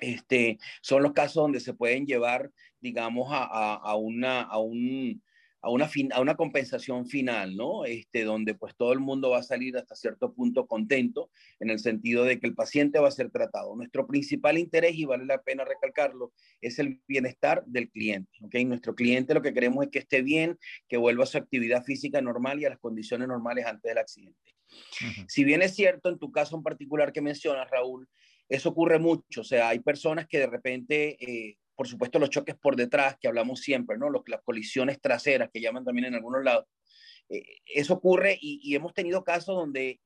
Este, 0.01 0.59
son 0.81 1.05
los 1.05 1.13
casos 1.13 1.43
donde 1.43 1.61
se 1.61 1.75
pueden 1.75 2.07
llevar, 2.07 2.51
digamos, 2.81 3.29
a, 3.31 3.95
una, 3.95 4.43
a 4.43 4.59
un, 4.59 5.23
a 5.63 5.71
una, 5.71 5.89
a 6.13 6.21
una 6.21 6.35
compensación 6.35 7.07
final, 7.07 7.57
¿no? 7.57 7.85
Este, 7.85 8.25
donde 8.25 8.55
pues 8.55 8.75
todo 8.77 8.93
el 8.93 8.99
mundo 8.99 9.31
va 9.31 9.39
a 9.39 9.43
salir 9.45 9.77
hasta 9.77 9.95
cierto 9.95 10.35
punto 10.35 10.67
contento, 10.67 11.31
en 11.61 11.71
el 11.71 11.79
sentido 11.79 12.25
de 12.25 12.41
que 12.41 12.49
el 12.49 12.55
paciente 12.55 12.99
va 12.99 13.09
a 13.09 13.13
ser 13.13 13.31
tratado. 13.31 13.77
Nuestro 13.77 14.09
principal 14.09 14.59
interés, 14.59 14.97
y 14.97 15.05
vale 15.05 15.25
la 15.25 15.41
pena 15.41 15.65
recalcarlo, 15.65 16.33
es 16.61 16.81
el 16.81 17.01
bienestar 17.07 17.63
del 17.65 17.91
cliente, 17.91 18.31
¿ok? 18.43 18.57
Nuestro 18.67 18.97
cliente 18.97 19.35
lo 19.35 19.43
que 19.43 19.55
queremos 19.55 19.85
es 19.85 19.91
que 19.91 20.01
esté 20.01 20.21
bien, 20.23 20.59
que 20.89 20.97
vuelva 20.97 21.23
a 21.23 21.29
su 21.29 21.39
actividad 21.39 21.85
física 21.85 22.21
normal 22.21 22.61
y 22.61 22.65
a 22.65 22.71
las 22.71 22.81
condiciones 22.81 23.29
normales 23.29 23.65
antes 23.65 23.89
del 23.89 23.99
accidente. 23.99 24.57
Si 25.29 25.45
bien 25.45 25.63
es 25.63 25.77
cierto, 25.77 26.09
en 26.09 26.19
tu 26.19 26.33
caso 26.33 26.57
en 26.57 26.65
particular 26.65 27.13
que 27.13 27.21
mencionas, 27.21 27.71
Raúl, 27.71 28.09
eso 28.49 28.71
ocurre 28.71 28.99
mucho, 28.99 29.43
o 29.43 29.45
sea, 29.45 29.69
hay 29.69 29.79
personas 29.79 30.27
que 30.27 30.41
de 30.41 30.47
repente... 30.49 31.17
Eh, 31.21 31.57
por 31.75 31.89
supuesto, 31.89 32.19
los 32.19 32.31
choques 32.31 32.55
por 32.57 32.77
detrás, 32.77 33.17
que 33.21 33.29
hablamos 33.29 33.61
siempre, 33.61 33.99
¿no? 33.99 34.11
Los, 34.11 34.23
las 34.27 34.43
colisiones 34.43 35.01
traseras, 35.01 35.51
que 35.53 35.61
llaman 35.61 35.85
también 35.85 36.07
en 36.07 36.15
algunos 36.15 36.45
lados. 36.45 36.67
Eh, 37.29 37.43
eso 37.67 37.95
ocurre 37.95 38.39
y, 38.41 38.75
hemos 38.75 38.95
tenido 38.95 39.25
casos 39.25 39.57
donde, 39.57 40.01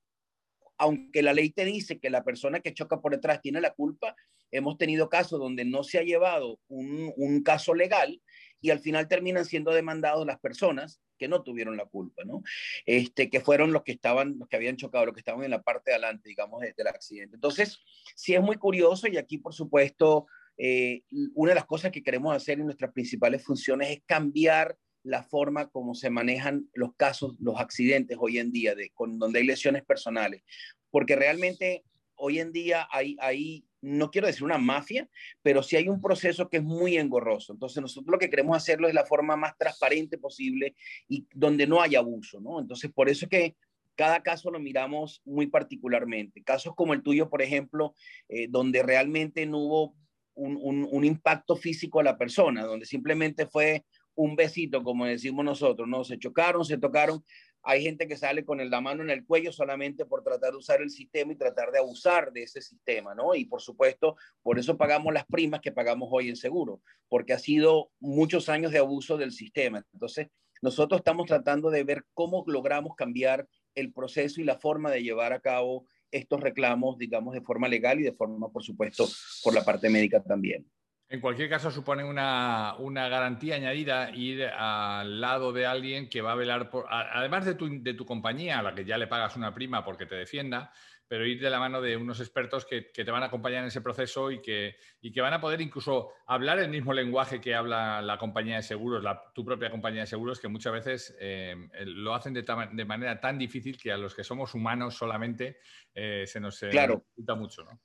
aunque 0.79 1.23
la 1.23 1.33
ley 1.33 1.51
te 1.51 1.65
dice 1.65 1.99
que 1.99 2.11
la 2.11 2.25
persona 2.25 2.61
que 2.61 2.75
choca 2.75 3.01
por 3.01 3.13
detrás 3.13 3.41
tiene 3.41 3.61
la 3.61 3.75
culpa, 3.75 4.15
hemos 4.51 4.79
tenido 4.79 5.09
casos 5.09 5.41
donde 5.41 5.65
no 5.65 5.83
se 5.83 5.99
ha 5.99 6.03
llevado 6.03 6.61
un, 6.69 7.13
un 7.17 7.43
caso 7.43 7.75
legal 7.75 8.23
y 8.61 8.71
al 8.71 8.79
final 8.79 9.09
terminan 9.09 9.45
siendo 9.45 9.73
demandados 9.73 10.27
las 10.27 10.39
personas 10.39 11.01
que 11.19 11.29
no 11.29 11.43
tuvieron 11.43 11.77
la 11.77 11.87
culpa, 11.87 12.25
¿no? 12.25 12.43
Este, 12.85 13.31
que 13.31 13.41
fueron 13.41 13.73
los 13.73 13.83
que 13.83 13.93
estaban, 13.93 14.39
los 14.39 14.49
que 14.49 14.57
habían 14.57 14.77
chocado, 14.77 15.07
los 15.07 15.15
que 15.15 15.21
estaban 15.21 15.45
en 15.45 15.51
la 15.51 15.63
parte 15.63 15.91
de 15.91 15.95
adelante, 15.95 16.29
digamos, 16.29 16.61
del 16.61 16.87
accidente. 16.87 17.37
Entonces, 17.37 17.81
sí 18.15 18.35
es 18.35 18.43
muy 18.43 18.57
curioso 18.57 19.09
y 19.09 19.17
aquí, 19.17 19.39
por 19.39 19.55
supuesto, 19.55 20.27
eh, 20.59 21.03
una 21.35 21.51
de 21.51 21.57
las 21.57 21.67
cosas 21.67 21.93
que 21.93 22.03
queremos 22.03 22.35
hacer 22.35 22.59
en 22.59 22.67
nuestras 22.67 22.93
principales 22.93 23.45
funciones 23.45 23.91
es 23.91 24.03
cambiar 24.07 24.77
la 25.03 25.23
forma 25.23 25.69
como 25.69 25.95
se 25.95 26.11
manejan 26.11 26.69
los 26.75 26.95
casos, 26.97 27.37
los 27.39 27.61
accidentes 27.61 28.17
hoy 28.21 28.39
en 28.39 28.51
día, 28.51 28.75
de, 28.75 28.91
con, 28.91 29.19
donde 29.19 29.39
hay 29.39 29.47
lesiones 29.47 29.85
personales. 29.85 30.43
Porque 30.91 31.15
realmente 31.15 31.85
hoy 32.17 32.41
en 32.41 32.53
día 32.53 32.89
hay, 32.91 33.17
hay, 33.21 33.65
no 33.81 34.11
quiero 34.11 34.27
decir 34.27 34.43
una 34.43 34.59
mafia, 34.59 35.09
pero 35.43 35.63
sí 35.63 35.77
hay 35.77 35.89
un 35.89 36.01
proceso 36.01 36.49
que 36.49 36.57
es 36.57 36.63
muy 36.65 36.97
engorroso. 36.97 37.53
Entonces 37.53 37.81
nosotros 37.81 38.11
lo 38.11 38.19
que 38.19 38.31
queremos 38.31 38.57
hacerlo 38.57 38.89
es 38.89 38.95
la 38.95 39.07
forma 39.07 39.37
más 39.37 39.57
transparente 39.57 40.19
posible 40.19 40.75
y 41.09 41.27
donde 41.33 41.67
no 41.67 41.81
haya 41.81 42.01
abuso, 42.01 42.41
¿no? 42.41 42.59
Entonces 42.59 42.91
por 42.93 43.09
eso 43.09 43.27
es 43.27 43.31
que 43.31 43.57
cada 43.95 44.23
caso 44.23 44.51
lo 44.51 44.59
miramos 44.59 45.23
muy 45.25 45.47
particularmente. 45.47 46.43
Casos 46.43 46.75
como 46.75 46.95
el 46.95 47.03
tuyo, 47.03 47.31
por 47.31 47.43
ejemplo, 47.43 47.95
eh, 48.29 48.47
donde 48.49 48.83
realmente 48.83 49.47
no 49.47 49.59
hubo 49.59 49.95
un, 50.37 50.89
un, 50.91 51.05
impacto 51.05 51.57
físico 51.57 52.01
a 52.01 52.05
la 52.05 52.17
persona, 52.17 52.65
donde 52.65 52.87
simplemente 52.87 53.47
fue 53.47 53.85
un 54.15 54.37
besito, 54.37 54.83
como 54.83 55.07
decimos 55.07 55.45
nosotros, 55.45 55.89
¿no? 55.89 56.05
Se 56.05 56.19
chocaron, 56.19 56.65
se 56.65 56.79
tocaron. 56.79 57.25
Hay 57.63 57.83
gente 57.83 58.07
que 58.07 58.17
sale 58.17 58.45
con 58.45 58.59
la 58.71 58.81
mano 58.81 59.03
en 59.03 59.11
el 59.11 59.27
cuello 59.27 59.51
solamente 59.51 60.05
por 60.05 60.23
tratar 60.23 60.53
de 60.53 60.59
usar 60.59 60.81
el 60.81 60.91
sistema 60.91 61.33
y 61.33 61.37
tratar 61.37 61.73
de 61.73 61.79
abusar 61.79 62.33
de 62.33 62.45
ese 62.45 62.61
sistema, 62.61 63.15
¿no? 63.15 63.35
Y 63.35 63.45
por 63.47 63.61
supuesto, 63.61 64.17
por 64.43 64.59
eso 64.59 64.77
pagamos 64.77 65.13
las 65.13 65.27
primas 65.27 65.61
que 65.61 65.73
pagamos 65.73 66.09
hoy 66.13 66.29
en 66.29 66.37
seguro, 66.37 66.81
porque 67.09 67.33
ha 67.33 67.39
sido 67.39 67.91
muchos 67.99 68.49
años 68.49 68.73
de 68.73 68.79
abuso 68.79 69.17
del 69.17 69.33
sistema. 69.33 69.85
Entonces, 69.93 70.29
nosotros 70.63 71.01
estamos 71.01 71.27
tratando 71.27 71.71
de 71.71 71.85
ver 71.85 72.05
cómo 72.15 72.45
logramos 72.47 72.95
cambiar 72.97 73.49
el 73.75 73.93
proceso 73.93 74.41
y 74.41 74.45
la 74.45 74.59
forma 74.59 74.91
de 74.91 75.03
llevar 75.03 75.33
a 75.33 75.41
cabo 75.41 75.87
estos 76.11 76.41
reclamos, 76.41 76.99
digamos, 76.99 77.35
de 77.35 77.41
forma 77.41 77.69
legal 77.69 78.01
y 78.01 78.05
de 78.05 78.13
forma, 78.13 78.49
por 78.49 78.63
supuesto, 78.63 79.07
por 79.43 79.55
la 79.55 79.65
parte 79.65 79.91
médica 79.91 80.23
también. 80.23 80.67
En 81.09 81.21
cualquier 81.21 81.49
caso, 81.49 81.71
supone 81.71 82.03
una, 82.03 82.75
una, 82.81 83.09
garantía 83.09 83.55
añadida 83.55 84.11
ir 84.11 84.43
al 84.45 85.21
lado 85.21 85.53
de 85.53 85.65
alguien 85.65 86.09
que 86.09 86.21
va 86.21 86.33
a 86.33 86.37
velar 86.37 86.69
por, 86.69 86.87
además 86.91 87.45
de 87.45 87.55
tu, 87.55 87.81
de 87.81 87.95
tu, 87.95 88.05
compañía, 88.05 88.59
a 88.59 88.63
la 88.63 88.75
que 88.75 88.85
ya 88.85 88.99
le 88.99 89.07
pagas 89.07 89.37
una 89.37 89.55
prima 89.55 89.85
porque 89.85 90.07
te 90.07 90.17
defienda, 90.17 90.73
pero 91.09 91.27
ir 91.27 91.41
de 91.41 91.51
la 91.51 91.59
mano 91.59 91.81
de 91.81 91.97
unos 91.97 92.21
expertos 92.21 92.65
que, 92.65 92.91
que 92.91 93.05
te 93.05 93.11
van 93.11 93.23
a 93.23 93.27
acompañar 93.27 93.63
en 93.63 93.69
ese 93.69 93.81
proceso 93.81 94.31
y 94.31 94.41
que, 94.41 94.77
y 95.01 95.13
que, 95.13 95.21
van 95.21 95.35
a 95.35 95.41
poder 95.41 95.61
incluso 95.61 96.11
hablar 96.27 96.59
el 96.59 96.69
mismo 96.69 96.93
lenguaje 96.93 97.41
que 97.41 97.55
habla 97.55 98.03
la 98.03 98.19
compañía 98.19 98.57
de 98.57 98.63
seguros, 98.63 99.03
la, 99.03 99.23
tu 99.35 99.45
propia 99.45 99.71
compañía 99.71 100.03
de 100.03 100.07
seguros, 100.07 100.41
que 100.41 100.49
muchas 100.49 100.73
veces 100.73 101.17
eh, 101.21 101.55
lo 101.85 102.15
hacen 102.15 102.35
de, 102.35 102.45
de, 102.73 102.85
manera 102.85 103.21
tan 103.21 103.39
difícil 103.39 103.79
que 103.79 103.93
a 103.93 103.97
los 103.97 104.15
que 104.15 104.25
somos 104.25 104.55
humanos 104.55 104.97
solamente 104.97 105.59
eh, 105.95 106.25
se 106.27 106.41
nos 106.41 106.59
claro. 106.59 107.05
mucho, 107.37 107.65
¿no? 107.65 107.81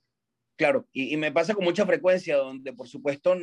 Claro, 0.57 0.87
y, 0.91 1.13
y, 1.13 1.17
me 1.17 1.31
pasa 1.31 1.55
con 1.55 1.63
mucha 1.63 1.87
frecuencia, 1.87 2.37
donde 2.37 2.71
por 2.73 2.87
supuesto, 2.87 3.35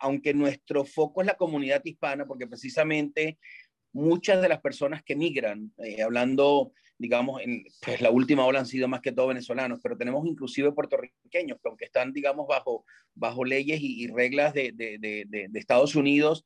aunque 0.00 0.34
nuestro 0.34 0.84
foco 0.84 1.22
es 1.22 1.26
la 1.26 1.36
comunidad 1.36 1.80
hispana, 1.82 2.26
porque 2.26 2.46
precisamente 2.46 3.38
muchas 3.96 4.42
de 4.42 4.48
las 4.48 4.60
personas 4.60 5.02
que 5.02 5.16
migran, 5.16 5.72
eh, 5.78 6.02
hablando, 6.02 6.72
digamos, 6.98 7.40
en 7.42 7.64
pues, 7.84 8.00
la 8.00 8.10
última 8.10 8.44
ola 8.44 8.60
han 8.60 8.66
sido 8.66 8.88
más 8.88 9.00
que 9.00 9.12
todo 9.12 9.28
venezolanos, 9.28 9.80
pero 9.82 9.96
tenemos 9.96 10.26
inclusive 10.26 10.72
puertorriqueños 10.72 11.58
que 11.60 11.68
aunque 11.68 11.86
están, 11.86 12.12
digamos, 12.12 12.46
bajo, 12.46 12.84
bajo 13.14 13.44
leyes 13.44 13.80
y, 13.80 14.06
reglas 14.08 14.52
de, 14.54 14.72
de, 14.72 14.98
de 14.98 15.58
Estados 15.58 15.94
Unidos, 15.96 16.44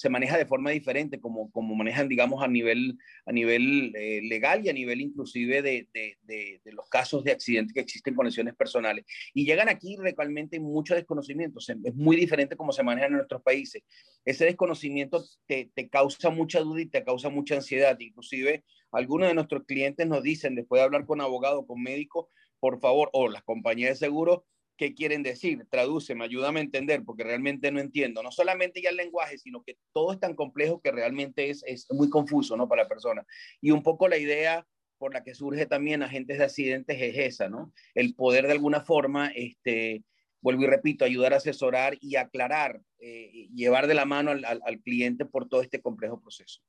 se 0.00 0.08
maneja 0.08 0.38
de 0.38 0.46
forma 0.46 0.70
diferente, 0.70 1.20
como, 1.20 1.50
como 1.50 1.74
manejan, 1.74 2.08
digamos, 2.08 2.42
a 2.42 2.48
nivel, 2.48 2.96
a 3.26 3.32
nivel 3.32 3.92
eh, 3.94 4.22
legal 4.22 4.64
y 4.64 4.70
a 4.70 4.72
nivel 4.72 5.02
inclusive 5.02 5.60
de, 5.60 5.88
de, 5.92 6.16
de, 6.22 6.72
los 6.72 6.88
casos 6.88 7.22
de 7.22 7.32
accidentes 7.32 7.74
que 7.74 7.80
existen 7.80 8.14
con 8.14 8.24
lesiones 8.24 8.54
personales. 8.54 9.04
Y 9.34 9.44
llegan 9.44 9.68
aquí 9.68 9.98
realmente 9.98 10.58
mucho 10.58 10.94
desconocimiento, 10.94 11.58
es 11.60 11.94
muy 11.94 12.16
diferente 12.16 12.56
como 12.56 12.72
se 12.72 12.82
maneja 12.82 13.08
en 13.08 13.12
nuestros 13.12 13.42
países. 13.42 13.82
Ese 14.24 14.46
desconocimiento 14.46 15.22
te, 15.46 15.70
te 15.74 15.90
causa 15.90 16.30
mucha 16.30 16.60
duda 16.60 16.80
y 16.80 16.86
te 16.86 17.04
causa 17.04 17.28
mucha 17.28 17.56
ansiedad. 17.56 17.94
Inclusive 18.00 18.64
algunos 18.92 19.28
de 19.28 19.34
nuestros 19.34 19.64
clientes 19.66 20.06
nos 20.06 20.22
dicen, 20.22 20.54
después 20.54 20.80
de 20.80 20.84
hablar 20.84 21.04
con 21.04 21.20
abogados, 21.20 21.66
con 21.66 21.82
médicos, 21.82 22.28
por 22.58 22.80
favor, 22.80 23.10
o 23.12 23.28
las 23.28 23.42
compañías 23.42 23.90
de 23.90 24.06
seguros, 24.06 24.44
qué 24.80 24.94
quieren 24.94 25.22
decir, 25.22 25.66
tradúceme, 25.68 26.24
ayúdame 26.24 26.60
a 26.60 26.62
entender, 26.62 27.04
porque 27.04 27.22
realmente 27.22 27.70
no 27.70 27.80
entiendo. 27.80 28.22
No 28.22 28.32
solamente 28.32 28.80
ya 28.80 28.88
el 28.88 28.96
lenguaje, 28.96 29.36
sino 29.36 29.62
que 29.62 29.76
todo 29.92 30.10
es 30.10 30.18
tan 30.18 30.34
complejo 30.34 30.80
que 30.80 30.90
realmente 30.90 31.50
es, 31.50 31.62
es 31.66 31.86
muy 31.90 32.08
confuso 32.08 32.56
¿no? 32.56 32.66
para 32.66 32.84
la 32.84 32.88
persona. 32.88 33.26
Y 33.60 33.72
un 33.72 33.82
poco 33.82 34.08
la 34.08 34.16
idea 34.16 34.66
por 34.96 35.12
la 35.12 35.22
que 35.22 35.34
surge 35.34 35.66
también 35.66 36.02
agentes 36.02 36.38
de 36.38 36.44
accidentes 36.44 36.96
es 36.98 37.14
esa, 37.18 37.50
¿no? 37.50 37.74
El 37.94 38.14
poder 38.14 38.46
de 38.46 38.52
alguna 38.52 38.80
forma, 38.80 39.28
este, 39.34 40.02
vuelvo 40.40 40.62
y 40.62 40.66
repito, 40.66 41.04
ayudar 41.04 41.34
a 41.34 41.36
asesorar 41.36 41.98
y 42.00 42.16
aclarar, 42.16 42.80
eh, 43.00 43.50
llevar 43.54 43.86
de 43.86 43.94
la 43.94 44.06
mano 44.06 44.30
al, 44.30 44.46
al, 44.46 44.62
al, 44.64 44.80
cliente 44.80 45.26
por 45.26 45.46
todo 45.46 45.60
este 45.60 45.82
complejo 45.82 46.22
proceso. 46.22 46.62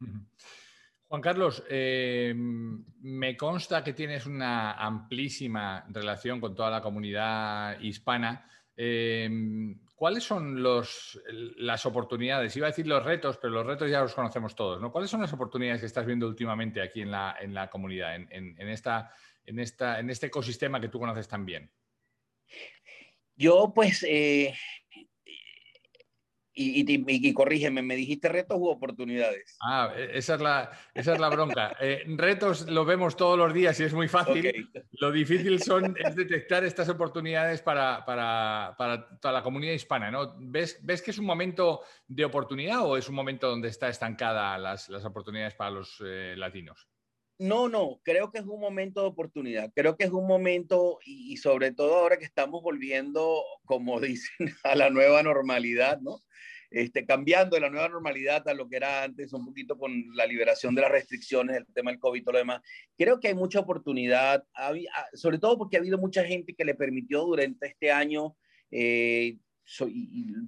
Uh 0.00 0.06
-huh. 0.06 0.26
Juan 1.10 1.22
Carlos, 1.22 1.64
eh, 1.68 2.32
me 2.36 3.36
consta 3.36 3.82
que 3.82 3.94
tienes 3.94 4.26
una 4.26 4.74
amplísima 4.74 5.84
relación 5.88 6.40
con 6.40 6.54
toda 6.54 6.70
la 6.70 6.80
comunidad 6.80 7.80
hispana. 7.80 8.48
Eh, 8.76 9.28
¿Cuáles 9.96 10.22
son 10.22 10.62
los, 10.62 11.20
las 11.56 11.84
oportunidades? 11.84 12.56
Iba 12.56 12.68
a 12.68 12.70
decir 12.70 12.86
los 12.86 13.04
retos, 13.04 13.38
pero 13.38 13.54
los 13.54 13.66
retos 13.66 13.90
ya 13.90 14.02
los 14.02 14.14
conocemos 14.14 14.54
todos. 14.54 14.80
¿no? 14.80 14.92
¿Cuáles 14.92 15.10
son 15.10 15.20
las 15.20 15.32
oportunidades 15.32 15.80
que 15.80 15.88
estás 15.88 16.06
viendo 16.06 16.28
últimamente 16.28 16.80
aquí 16.80 17.02
en 17.02 17.10
la, 17.10 17.36
en 17.40 17.54
la 17.54 17.68
comunidad, 17.68 18.14
en, 18.14 18.28
en, 18.30 18.68
esta, 18.68 19.12
en, 19.44 19.58
esta, 19.58 19.98
en 19.98 20.10
este 20.10 20.26
ecosistema 20.26 20.80
que 20.80 20.90
tú 20.90 21.00
conoces 21.00 21.26
tan 21.26 21.44
bien? 21.44 21.72
Yo, 23.34 23.72
pues, 23.74 24.06
eh, 24.08 24.54
y, 26.60 26.80
y, 26.80 27.28
y, 27.28 27.32
corrígeme, 27.32 27.82
¿me 27.82 27.96
dijiste 27.96 28.28
retos 28.28 28.58
u 28.58 28.68
oportunidades? 28.68 29.56
Ah, 29.62 29.92
e, 29.96 30.18
esa 30.18 30.34
es 30.34 30.40
la, 30.40 30.70
esa 30.94 31.14
es 31.14 31.20
la 31.20 31.28
bronca. 31.28 31.76
Eh, 31.82 32.04
retos 32.08 32.68
lo 32.68 32.84
vemos 32.84 33.16
todos 33.16 33.38
los 33.38 33.54
días 33.54 33.78
y 33.80 33.84
es 33.84 33.94
muy 33.94 34.06
fácil. 34.06 34.38
Okay. 34.40 34.68
Lo 34.92 35.10
difícil 35.10 35.62
son, 35.62 35.96
es 35.98 36.14
detectar 36.14 36.62
estas 36.62 36.88
oportunidades 36.90 37.62
para, 37.62 38.04
para, 38.04 38.74
para, 38.76 39.08
toda 39.18 39.32
la 39.32 39.42
comunidad 39.42 39.72
hispana. 39.72 40.10
¿no? 40.10 40.34
¿Ves, 40.38 40.78
¿Ves 40.82 41.00
que 41.00 41.10
es 41.10 41.18
un 41.18 41.24
momento 41.24 41.80
de 42.06 42.24
oportunidad 42.24 42.84
o 42.84 42.98
es 42.98 43.08
un 43.08 43.14
momento 43.14 43.48
donde 43.48 43.68
está 43.68 43.88
estancada 43.88 44.58
las, 44.58 44.90
las 44.90 45.04
oportunidades 45.06 45.54
para 45.54 45.70
los 45.70 46.02
eh, 46.04 46.34
latinos? 46.36 46.86
No, 47.40 47.70
no, 47.70 48.00
creo 48.04 48.30
que 48.30 48.38
es 48.38 48.44
un 48.44 48.60
momento 48.60 49.00
de 49.00 49.08
oportunidad. 49.08 49.72
Creo 49.74 49.96
que 49.96 50.04
es 50.04 50.10
un 50.10 50.26
momento, 50.26 50.98
y, 51.04 51.38
sobre 51.38 51.72
todo 51.72 51.96
ahora 51.96 52.18
que 52.18 52.26
estamos 52.26 52.62
volviendo, 52.62 53.42
como 53.64 53.98
dicen, 54.00 54.54
a 54.62 54.74
la 54.74 54.90
nueva 54.90 55.22
normalidad, 55.22 56.00
¿no? 56.00 56.20
este, 56.70 57.04
cambiando 57.04 57.56
de 57.56 57.62
la 57.62 57.70
nueva 57.70 57.88
normalidad 57.88 58.46
a 58.46 58.54
lo 58.54 58.68
que 58.68 58.76
era 58.76 59.02
antes, 59.02 59.32
un 59.32 59.44
poquito 59.44 59.76
con 59.76 60.04
la 60.14 60.26
liberación 60.26 60.74
de 60.74 60.82
las 60.82 60.90
restricciones, 60.90 61.56
el 61.56 61.66
tema 61.74 61.90
del 61.90 61.98
COVID 61.98 62.20
y 62.20 62.22
todo 62.22 62.32
lo 62.34 62.38
demás. 62.38 62.60
Creo 62.96 63.18
que 63.18 63.28
hay 63.28 63.34
mucha 63.34 63.60
oportunidad, 63.60 64.44
sobre 65.14 65.38
todo 65.38 65.58
porque 65.58 65.76
ha 65.76 65.80
habido 65.80 65.98
mucha 65.98 66.24
gente 66.24 66.54
que 66.54 66.64
le 66.64 66.74
permitió 66.74 67.24
durante 67.24 67.66
este 67.66 67.90
año, 67.90 68.36
eh, 68.70 69.36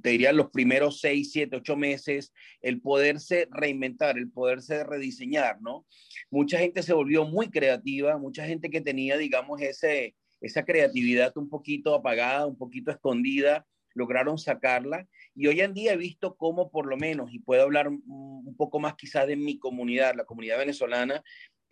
te 0.03 0.11
diría 0.11 0.33
los 0.33 0.51
primeros 0.51 1.01
seis, 1.01 1.33
siete, 1.33 1.57
ocho 1.57 1.77
meses, 1.77 2.33
el 2.61 2.81
poderse 2.81 3.49
reinventar, 3.51 4.19
el 4.19 4.31
poderse 4.31 4.85
rediseñar, 4.85 5.61
¿no? 5.61 5.87
Mucha 6.31 6.59
gente 6.59 6.83
se 6.83 6.93
volvió 6.93 7.25
muy 7.25 7.49
creativa, 7.49 8.19
mucha 8.19 8.47
gente 8.47 8.71
que 8.71 8.81
tenía, 8.81 9.17
digamos, 9.17 9.61
ese, 9.61 10.15
esa 10.41 10.65
creatividad 10.65 11.37
un 11.37 11.49
poquito 11.49 11.95
apagada, 11.95 12.47
un 12.47 12.57
poquito 12.57 12.91
escondida, 12.91 13.67
lograron 13.95 14.39
sacarla 14.39 15.07
y 15.35 15.47
hoy 15.49 15.61
en 15.61 15.75
día 15.75 15.93
he 15.93 15.97
visto 15.99 16.35
cómo 16.37 16.71
por 16.71 16.87
lo 16.87 16.97
menos, 16.97 17.33
y 17.33 17.39
puedo 17.39 17.63
hablar 17.63 17.89
un 17.89 18.55
poco 18.57 18.81
más 18.81 18.95
quizás 18.95 19.27
de 19.27 19.37
mi 19.37 19.59
comunidad, 19.59 20.15
la 20.15 20.25
comunidad 20.25 20.59
venezolana, 20.59 21.23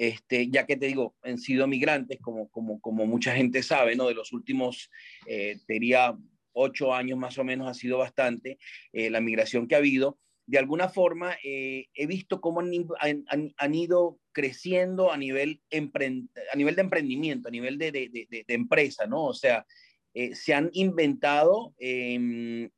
este, 0.01 0.49
ya 0.49 0.65
que 0.65 0.79
te 0.79 0.87
digo, 0.87 1.15
han 1.23 1.37
sido 1.37 1.67
migrantes, 1.67 2.19
como, 2.23 2.49
como, 2.49 2.81
como 2.81 3.05
mucha 3.05 3.35
gente 3.35 3.63
sabe, 3.63 3.97
¿no? 3.97 4.09
De 4.09 4.15
los 4.15 4.33
últimos, 4.33 4.91
eh, 5.27 5.59
te 5.67 5.75
diría, 5.75 6.17
ocho 6.53 6.95
años 6.95 7.19
más 7.19 7.39
o 7.39 7.45
menos 7.45 7.69
ha 7.69 7.75
sido 7.75 7.99
bastante 7.99 8.59
eh, 8.93 9.11
la 9.11 9.21
migración 9.21 9.67
que 9.67 9.75
ha 9.75 9.79
habido. 9.79 10.19
De 10.47 10.59
alguna 10.59 10.89
forma, 10.89 11.37
eh, 11.45 11.87
he 11.95 12.07
visto 12.07 12.41
cómo 12.41 12.61
han, 12.61 12.73
han, 13.29 13.55
han, 13.57 13.75
ido 13.75 14.19
creciendo 14.33 15.13
a 15.13 15.17
nivel, 15.17 15.63
a 15.71 16.57
nivel 16.57 16.75
de 16.75 16.83
emprendimiento, 16.83 17.49
a 17.49 17.53
nivel 17.53 17.79
de, 17.79 17.93
de, 17.93 18.09
de, 18.29 18.45
empresa, 18.49 19.07
¿no? 19.07 19.27
O 19.27 19.35
sea, 19.35 19.65
eh, 20.13 20.35
se 20.35 20.53
han 20.53 20.71
inventado 20.73 21.73
eh, 21.79 22.17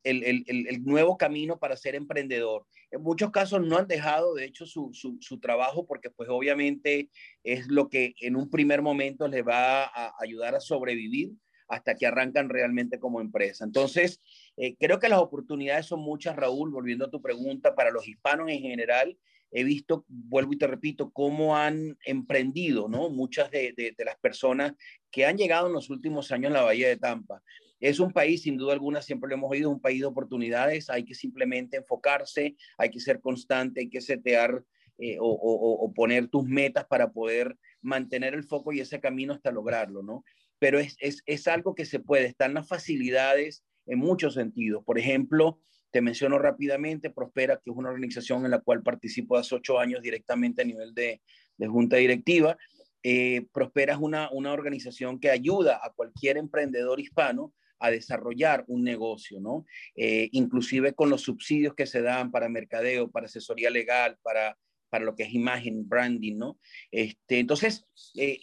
el, 0.02 0.23
el, 0.23 0.45
el, 0.47 0.85
nuevo 0.85 1.17
camino 1.17 1.59
para 1.59 1.79
ser 1.79 1.95
emprendedor. 1.95 2.67
En 2.91 3.02
muchos 3.02 3.31
casos 3.31 3.62
no 3.67 3.79
han 3.79 3.88
dejado, 3.88 4.35
de 4.35 4.45
hecho, 4.45 4.67
su, 4.67 4.91
su, 4.93 5.17
su, 5.21 5.41
trabajo 5.41 5.87
porque 5.87 6.11
pues 6.11 6.29
obviamente 6.29 7.09
es 7.43 7.69
lo 7.69 7.88
que 7.88 8.12
en 8.21 8.37
un 8.37 8.50
primer 8.50 8.83
momento 8.83 9.29
les 9.29 9.47
va 9.47 9.85
a 9.85 10.12
ayudar 10.21 10.55
a 10.55 10.61
sobrevivir 10.61 11.31
hasta 11.73 11.95
que 11.95 12.07
arrancan 12.07 12.50
realmente 12.50 13.00
como 13.00 13.23
empresa. 13.23 13.64
Entonces, 13.64 14.21
eh, 14.59 14.76
creo 14.79 14.99
que 14.99 15.09
las 15.09 15.21
oportunidades 15.21 15.87
son 15.87 16.00
muchas, 16.00 16.37
Raúl, 16.37 16.71
volviendo 16.71 17.07
a 17.07 17.11
tu 17.11 17.23
pregunta, 17.23 17.75
para 17.75 17.91
los 17.91 18.07
hispanos 18.07 18.50
en 18.50 18.61
general, 18.61 19.17
he 19.50 19.64
visto, 19.64 20.05
vuelvo 20.07 20.52
y 20.52 20.59
te 20.59 20.67
repito, 20.67 21.11
cómo 21.12 21.57
han 21.57 21.97
emprendido, 22.05 22.88
¿no? 22.88 23.09
Muchas 23.09 23.50
de, 23.50 23.73
de, 23.75 24.05
las 24.05 24.19
personas 24.19 24.75
que 25.11 25.25
han 25.25 25.38
llegado 25.38 25.69
en 25.69 25.73
los 25.73 25.88
últimos 25.88 26.31
años 26.31 26.50
a 26.50 26.55
la 26.55 26.62
Bahía 26.62 26.88
de 26.88 26.99
Tampa. 26.99 27.43
es 27.81 28.00
un 28.00 28.12
país, 28.12 28.43
sin 28.43 28.59
duda 28.59 28.75
alguna, 28.75 29.00
siempre 29.00 29.31
lo 29.31 29.37
hemos 29.37 29.50
oído, 29.50 29.71
un 29.71 29.81
país 29.81 30.00
de 30.00 30.07
oportunidades, 30.07 30.91
hay 30.91 31.05
que 31.05 31.14
simplemente 31.14 31.79
enfocarse, 31.79 32.55
hay 32.76 32.91
que 32.91 33.00
ser 33.00 33.19
constante, 33.23 33.81
hay 33.81 33.88
que 33.88 34.02
setear 34.02 34.62
eh, 34.99 35.17
o, 35.19 35.91
poner 35.97 36.29
tus 36.29 36.45
metas 36.45 36.85
para 36.85 37.11
poder 37.11 37.57
mantener 37.81 38.35
el 38.35 38.45
foco 38.45 38.73
y 38.73 38.81
ese 38.81 39.00
camino 39.00 39.33
hasta 39.33 39.50
lograrlo, 39.50 40.02
¿no? 40.02 40.23
Pero 40.62 40.78
es, 40.78 40.97
es 41.26 41.49
algo 41.49 41.75
que 41.75 41.85
se 41.85 41.99
puede, 41.99 42.26
están 42.26 42.54
las 42.54 42.69
facilidades 42.69 43.64
en 43.85 43.99
muchos 43.99 44.35
sentidos. 44.35 44.85
Por 44.85 44.97
ejemplo, 44.97 45.59
te 45.90 46.00
menciono 46.00 46.38
rápidamente, 46.38 47.11
Prospera, 47.11 47.57
que 47.57 47.73
es 47.73 47.76
una 47.76 47.90
organización 47.90 48.45
en 48.45 48.52
la 48.52 48.61
cual 48.61 48.81
participo 48.85 49.37
hace 49.37 49.57
ocho 49.57 49.81
años 49.81 50.02
directamente 50.02 50.62
a 50.62 50.64
nivel 50.64 50.95
de, 50.95 51.21
de 51.57 51.66
junta 51.66 51.97
directiva. 51.97 52.57
Eh, 53.02 53.49
Prospera 53.52 53.95
es 53.95 53.99
una, 53.99 54.31
una 54.31 54.52
organización 54.52 55.19
que 55.19 55.31
ayuda 55.31 55.81
a 55.83 55.92
cualquier 55.92 56.37
emprendedor 56.37 57.00
hispano 57.00 57.52
a 57.81 57.90
desarrollar 57.90 58.64
un 58.69 58.85
negocio, 58.85 59.40
¿no? 59.40 59.66
Eh, 59.97 60.28
inclusive 60.31 60.95
con 60.95 61.11
los 61.11 61.23
subsidios 61.23 61.75
que 61.75 61.87
se 61.87 62.02
dan 62.02 62.31
para 62.31 62.49
mercadeo, 62.49 63.11
para 63.11 63.26
asesoría 63.26 63.69
legal, 63.69 64.16
para, 64.23 64.57
para 64.90 65.04
lo 65.04 65.16
que 65.16 65.25
es 65.25 65.35
imagen, 65.35 65.88
branding, 65.88 66.37
¿no? 66.37 66.61
Este, 66.92 67.40
entonces, 67.40 67.85
eh, 68.14 68.38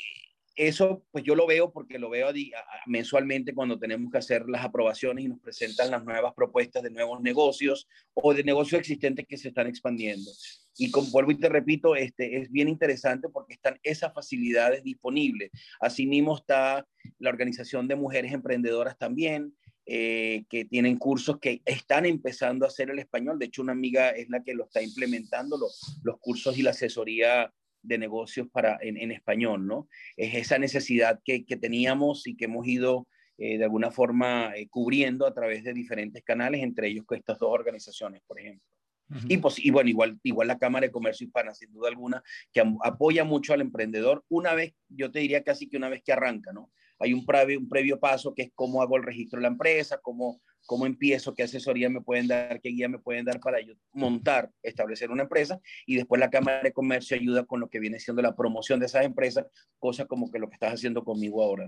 eso 0.59 1.05
pues 1.11 1.23
yo 1.23 1.35
lo 1.35 1.47
veo 1.47 1.71
porque 1.71 1.97
lo 1.97 2.09
veo 2.09 2.27
mensualmente 2.85 3.53
cuando 3.53 3.79
tenemos 3.79 4.11
que 4.11 4.17
hacer 4.17 4.49
las 4.49 4.65
aprobaciones 4.65 5.23
y 5.23 5.29
nos 5.29 5.39
presentan 5.39 5.89
las 5.89 6.03
nuevas 6.03 6.33
propuestas 6.33 6.83
de 6.83 6.91
nuevos 6.91 7.21
negocios 7.21 7.87
o 8.13 8.33
de 8.33 8.43
negocios 8.43 8.81
existentes 8.81 9.25
que 9.25 9.37
se 9.37 9.47
están 9.47 9.67
expandiendo. 9.67 10.29
Y 10.77 10.91
como 10.91 11.09
vuelvo 11.11 11.31
y 11.31 11.39
te 11.39 11.47
repito, 11.47 11.95
este, 11.95 12.41
es 12.41 12.51
bien 12.51 12.67
interesante 12.67 13.29
porque 13.29 13.53
están 13.53 13.79
esas 13.83 14.13
facilidades 14.13 14.83
disponibles. 14.83 15.49
Asimismo 15.79 16.35
está 16.35 16.85
la 17.19 17.29
Organización 17.29 17.87
de 17.87 17.95
Mujeres 17.95 18.33
Emprendedoras 18.33 18.97
también, 18.97 19.55
eh, 19.85 20.43
que 20.49 20.65
tienen 20.65 20.97
cursos 20.97 21.39
que 21.39 21.61
están 21.63 22.05
empezando 22.05 22.65
a 22.65 22.67
hacer 22.67 22.89
el 22.89 22.99
español. 22.99 23.39
De 23.39 23.45
hecho, 23.45 23.61
una 23.61 23.71
amiga 23.71 24.09
es 24.09 24.27
la 24.29 24.43
que 24.43 24.55
lo 24.55 24.65
está 24.65 24.81
implementando, 24.81 25.57
los, 25.57 26.01
los 26.03 26.19
cursos 26.19 26.57
y 26.57 26.63
la 26.63 26.71
asesoría 26.71 27.49
de 27.81 27.97
negocios 27.97 28.47
para, 28.51 28.77
en, 28.81 29.11
español, 29.11 29.65
¿no? 29.65 29.87
Es 30.17 30.35
esa 30.35 30.57
necesidad 30.57 31.19
que, 31.23 31.43
teníamos 31.59 32.27
y 32.27 32.35
que 32.35 32.45
hemos 32.45 32.67
ido 32.67 33.07
eh, 33.37 33.57
de 33.57 33.63
alguna 33.63 33.91
forma 33.91 34.53
eh, 34.55 34.67
cubriendo 34.69 35.25
a 35.25 35.33
través 35.33 35.63
de 35.63 35.73
diferentes 35.73 36.23
canales, 36.23 36.61
entre 36.61 36.87
ellos 36.87 37.05
con 37.05 37.17
estas 37.17 37.39
dos 37.39 37.49
organizaciones, 37.51 38.21
por 38.27 38.39
ejemplo. 38.39 38.65
y, 39.27 39.37
pues, 39.37 39.63
y 39.63 39.71
bueno, 39.71 39.89
igual, 39.89 40.19
igual 40.23 40.47
la 40.47 40.59
Cámara 40.59 40.85
de 40.85 40.91
Comercio 40.91 41.25
Hispana, 41.25 41.53
sin 41.55 41.71
duda 41.71 41.89
alguna, 41.89 42.21
que 42.53 42.61
apoya 42.83 43.23
mucho 43.23 43.53
al 43.53 43.61
emprendedor 43.61 44.23
una 44.29 44.53
vez, 44.53 44.73
yo 44.87 45.11
te 45.11 45.19
diría 45.19 45.43
casi 45.43 45.67
que 45.67 45.77
una 45.77 45.89
vez 45.89 46.03
que 46.03 46.13
arranca, 46.13 46.53
¿no? 46.53 46.69
Hay 46.99 47.13
un 47.13 47.25
previo, 47.25 47.99
paso 47.99 48.33
que 48.33 48.43
es 48.43 48.51
cómo 48.53 48.81
hago 48.81 48.97
el 48.97 49.03
registro 49.03 49.37
de 49.37 49.43
la 49.43 49.47
empresa, 49.47 49.99
cómo, 50.01 50.41
cómo 50.65 50.85
empiezo, 50.85 51.33
qué 51.33 51.43
asesoría 51.43 51.89
me 51.89 52.01
pueden 52.01 52.27
dar, 52.27 52.59
qué 52.61 52.69
guía 52.69 52.89
me 52.89 52.99
pueden 52.99 53.25
dar 53.25 53.39
para 53.39 53.61
yo 53.61 53.73
montar, 53.93 54.51
establecer 54.61 55.09
una 55.09 55.23
empresa 55.23 55.59
y 55.85 55.95
después 55.95 56.19
la 56.19 56.29
Cámara 56.29 56.61
de 56.61 56.73
Comercio 56.73 57.15
ayuda 57.15 57.45
con 57.45 57.59
lo 57.59 57.69
que 57.69 57.79
viene 57.79 57.99
siendo 57.99 58.21
la 58.21 58.35
promoción 58.35 58.79
de 58.79 58.87
esas 58.87 59.05
empresas, 59.05 59.45
cosa 59.79 60.05
como 60.05 60.29
que 60.29 60.39
lo 60.39 60.49
que 60.49 60.55
estás 60.55 60.73
haciendo 60.73 61.03
conmigo 61.03 61.41
ahora. 61.41 61.67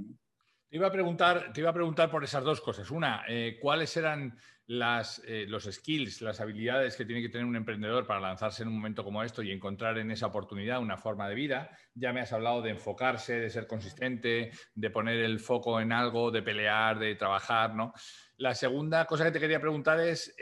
Te 0.72 0.78
iba 0.78 0.88
a 0.88 0.92
preguntar, 0.92 1.52
te 1.52 1.60
iba 1.60 1.70
a 1.70 1.74
preguntar 1.74 2.10
por 2.10 2.24
esas 2.24 2.46
dos 2.46 2.62
cosas. 2.62 2.90
Una, 2.92 3.26
eh, 3.28 3.58
¿cuáles 3.60 3.98
eran 3.98 4.38
las, 4.68 5.22
eh, 5.28 5.44
los 5.46 5.66
skills, 5.66 6.22
las 6.22 6.40
habilidades 6.40 6.96
que 6.96 7.04
tiene 7.04 7.22
que 7.22 7.28
tener 7.28 7.46
un 7.46 7.58
emprendedor 7.58 8.08
para 8.08 8.22
lanzarse 8.22 8.64
en 8.64 8.70
un 8.70 8.76
momento 8.76 9.04
como 9.04 9.22
esto 9.22 9.44
y 9.44 9.52
encontrar 9.52 9.98
en 9.98 10.12
esa 10.12 10.28
oportunidad 10.28 10.80
una 10.80 10.96
forma 10.96 11.28
de 11.28 11.36
vida? 11.36 11.78
Ya 11.94 12.14
me 12.14 12.22
has 12.22 12.32
hablado 12.32 12.62
de 12.62 12.70
enfocarse, 12.70 13.38
de 13.38 13.50
ser 13.50 13.68
consistente, 13.68 14.52
de 14.74 14.90
poner 14.90 15.18
el 15.18 15.42
foco 15.42 15.82
en 15.82 15.92
algo, 15.92 16.32
de 16.32 16.42
pelear, 16.42 17.00
de 17.00 17.16
trabajar, 17.16 17.76
¿no? 17.76 17.92
La 18.38 18.56
segunda 18.56 19.04
cosa 19.04 19.26
que 19.26 19.32
te 19.32 19.42
quería 19.42 19.60
preguntar 19.60 20.00
es 20.00 20.34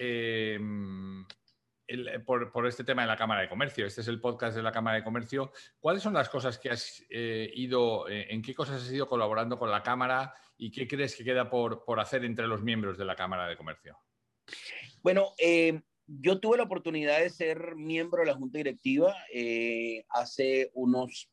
em, 1.89 2.24
por, 2.24 2.67
este 2.67 2.84
tema 2.84 3.01
de 3.01 3.08
la 3.08 3.17
Cámara 3.17 3.41
de 3.41 3.50
Comercio. 3.50 3.86
Este 3.86 4.01
es 4.01 4.08
el 4.08 4.22
podcast 4.22 4.55
de 4.55 4.63
la 4.63 4.71
Cámara 4.71 4.97
de 4.97 5.04
Comercio. 5.04 5.52
¿Cuáles 5.80 6.04
son 6.04 6.13
las 6.13 6.30
cosas 6.30 6.58
que 6.58 6.69
has 6.69 7.04
eh, 7.10 7.52
ido, 7.56 8.08
eh, 8.08 8.28
en 8.30 8.41
qué 8.41 8.54
cosas 8.54 8.84
has 8.84 8.91
ido 8.91 9.08
colaborando 9.08 9.58
con 9.58 9.71
la 9.71 9.84
Cámara 9.84 10.34
y 10.58 10.71
qué 10.71 10.88
crees 10.88 11.15
que 11.15 11.23
queda 11.23 11.49
por, 11.49 11.84
hacer 11.99 12.23
entre 12.25 12.47
los 12.47 12.62
miembros 12.62 12.97
de 12.97 13.06
la 13.06 13.15
Cámara 13.15 13.47
de 13.47 13.58
Comercio? 13.58 13.97
Bueno, 15.02 15.34
em, 15.38 15.82
yo 16.08 16.39
tuve 16.39 16.58
la 16.58 16.63
oportunidad 16.63 17.19
de 17.19 17.30
ser 17.30 17.75
miembro 17.75 18.21
de 18.21 18.28
la 18.28 18.36
Junta 18.36 18.58
Directiva 18.58 19.15
eh, 19.34 20.06
hace 20.10 20.71
unos, 20.73 21.30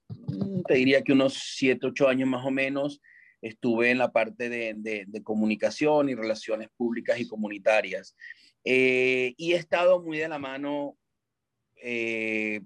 te 0.66 0.75
diría 0.75 1.03
que 1.03 1.12
unos 1.12 1.35
siete, 1.35 1.87
ocho 1.87 2.09
años 2.09 2.29
más 2.29 2.45
o 2.45 2.51
menos 2.51 3.01
estuve 3.40 3.90
en 3.90 3.99
la 3.99 4.12
parte 4.12 4.49
de, 4.49 5.23
comunicación 5.23 6.09
y 6.09 6.14
relaciones 6.14 6.69
públicas 6.77 7.19
y 7.19 7.27
comunitarias. 7.27 8.16
Eh, 8.68 9.33
y 9.37 9.52
he 9.52 9.57
estado 9.57 10.02
muy 10.02 10.18
de 10.18 10.26
la 10.26 10.40
mano 10.40 10.98
eh, 11.76 12.62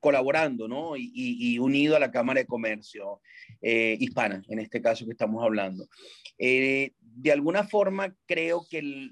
colaborando 0.00 0.66
¿no? 0.66 0.96
y, 0.96 1.58
unido 1.58 1.94
a 1.94 2.00
la 2.00 2.10
Cámara 2.10 2.40
de 2.40 2.46
Comercio 2.46 3.20
eh, 3.60 3.98
hispana, 4.00 4.42
en 4.48 4.60
este 4.60 4.80
caso 4.80 5.04
que 5.04 5.12
estamos 5.12 5.44
hablando. 5.44 5.86
de 6.38 7.32
alguna 7.32 7.64
forma, 7.64 8.16
creo 8.24 8.66
que 8.68 9.10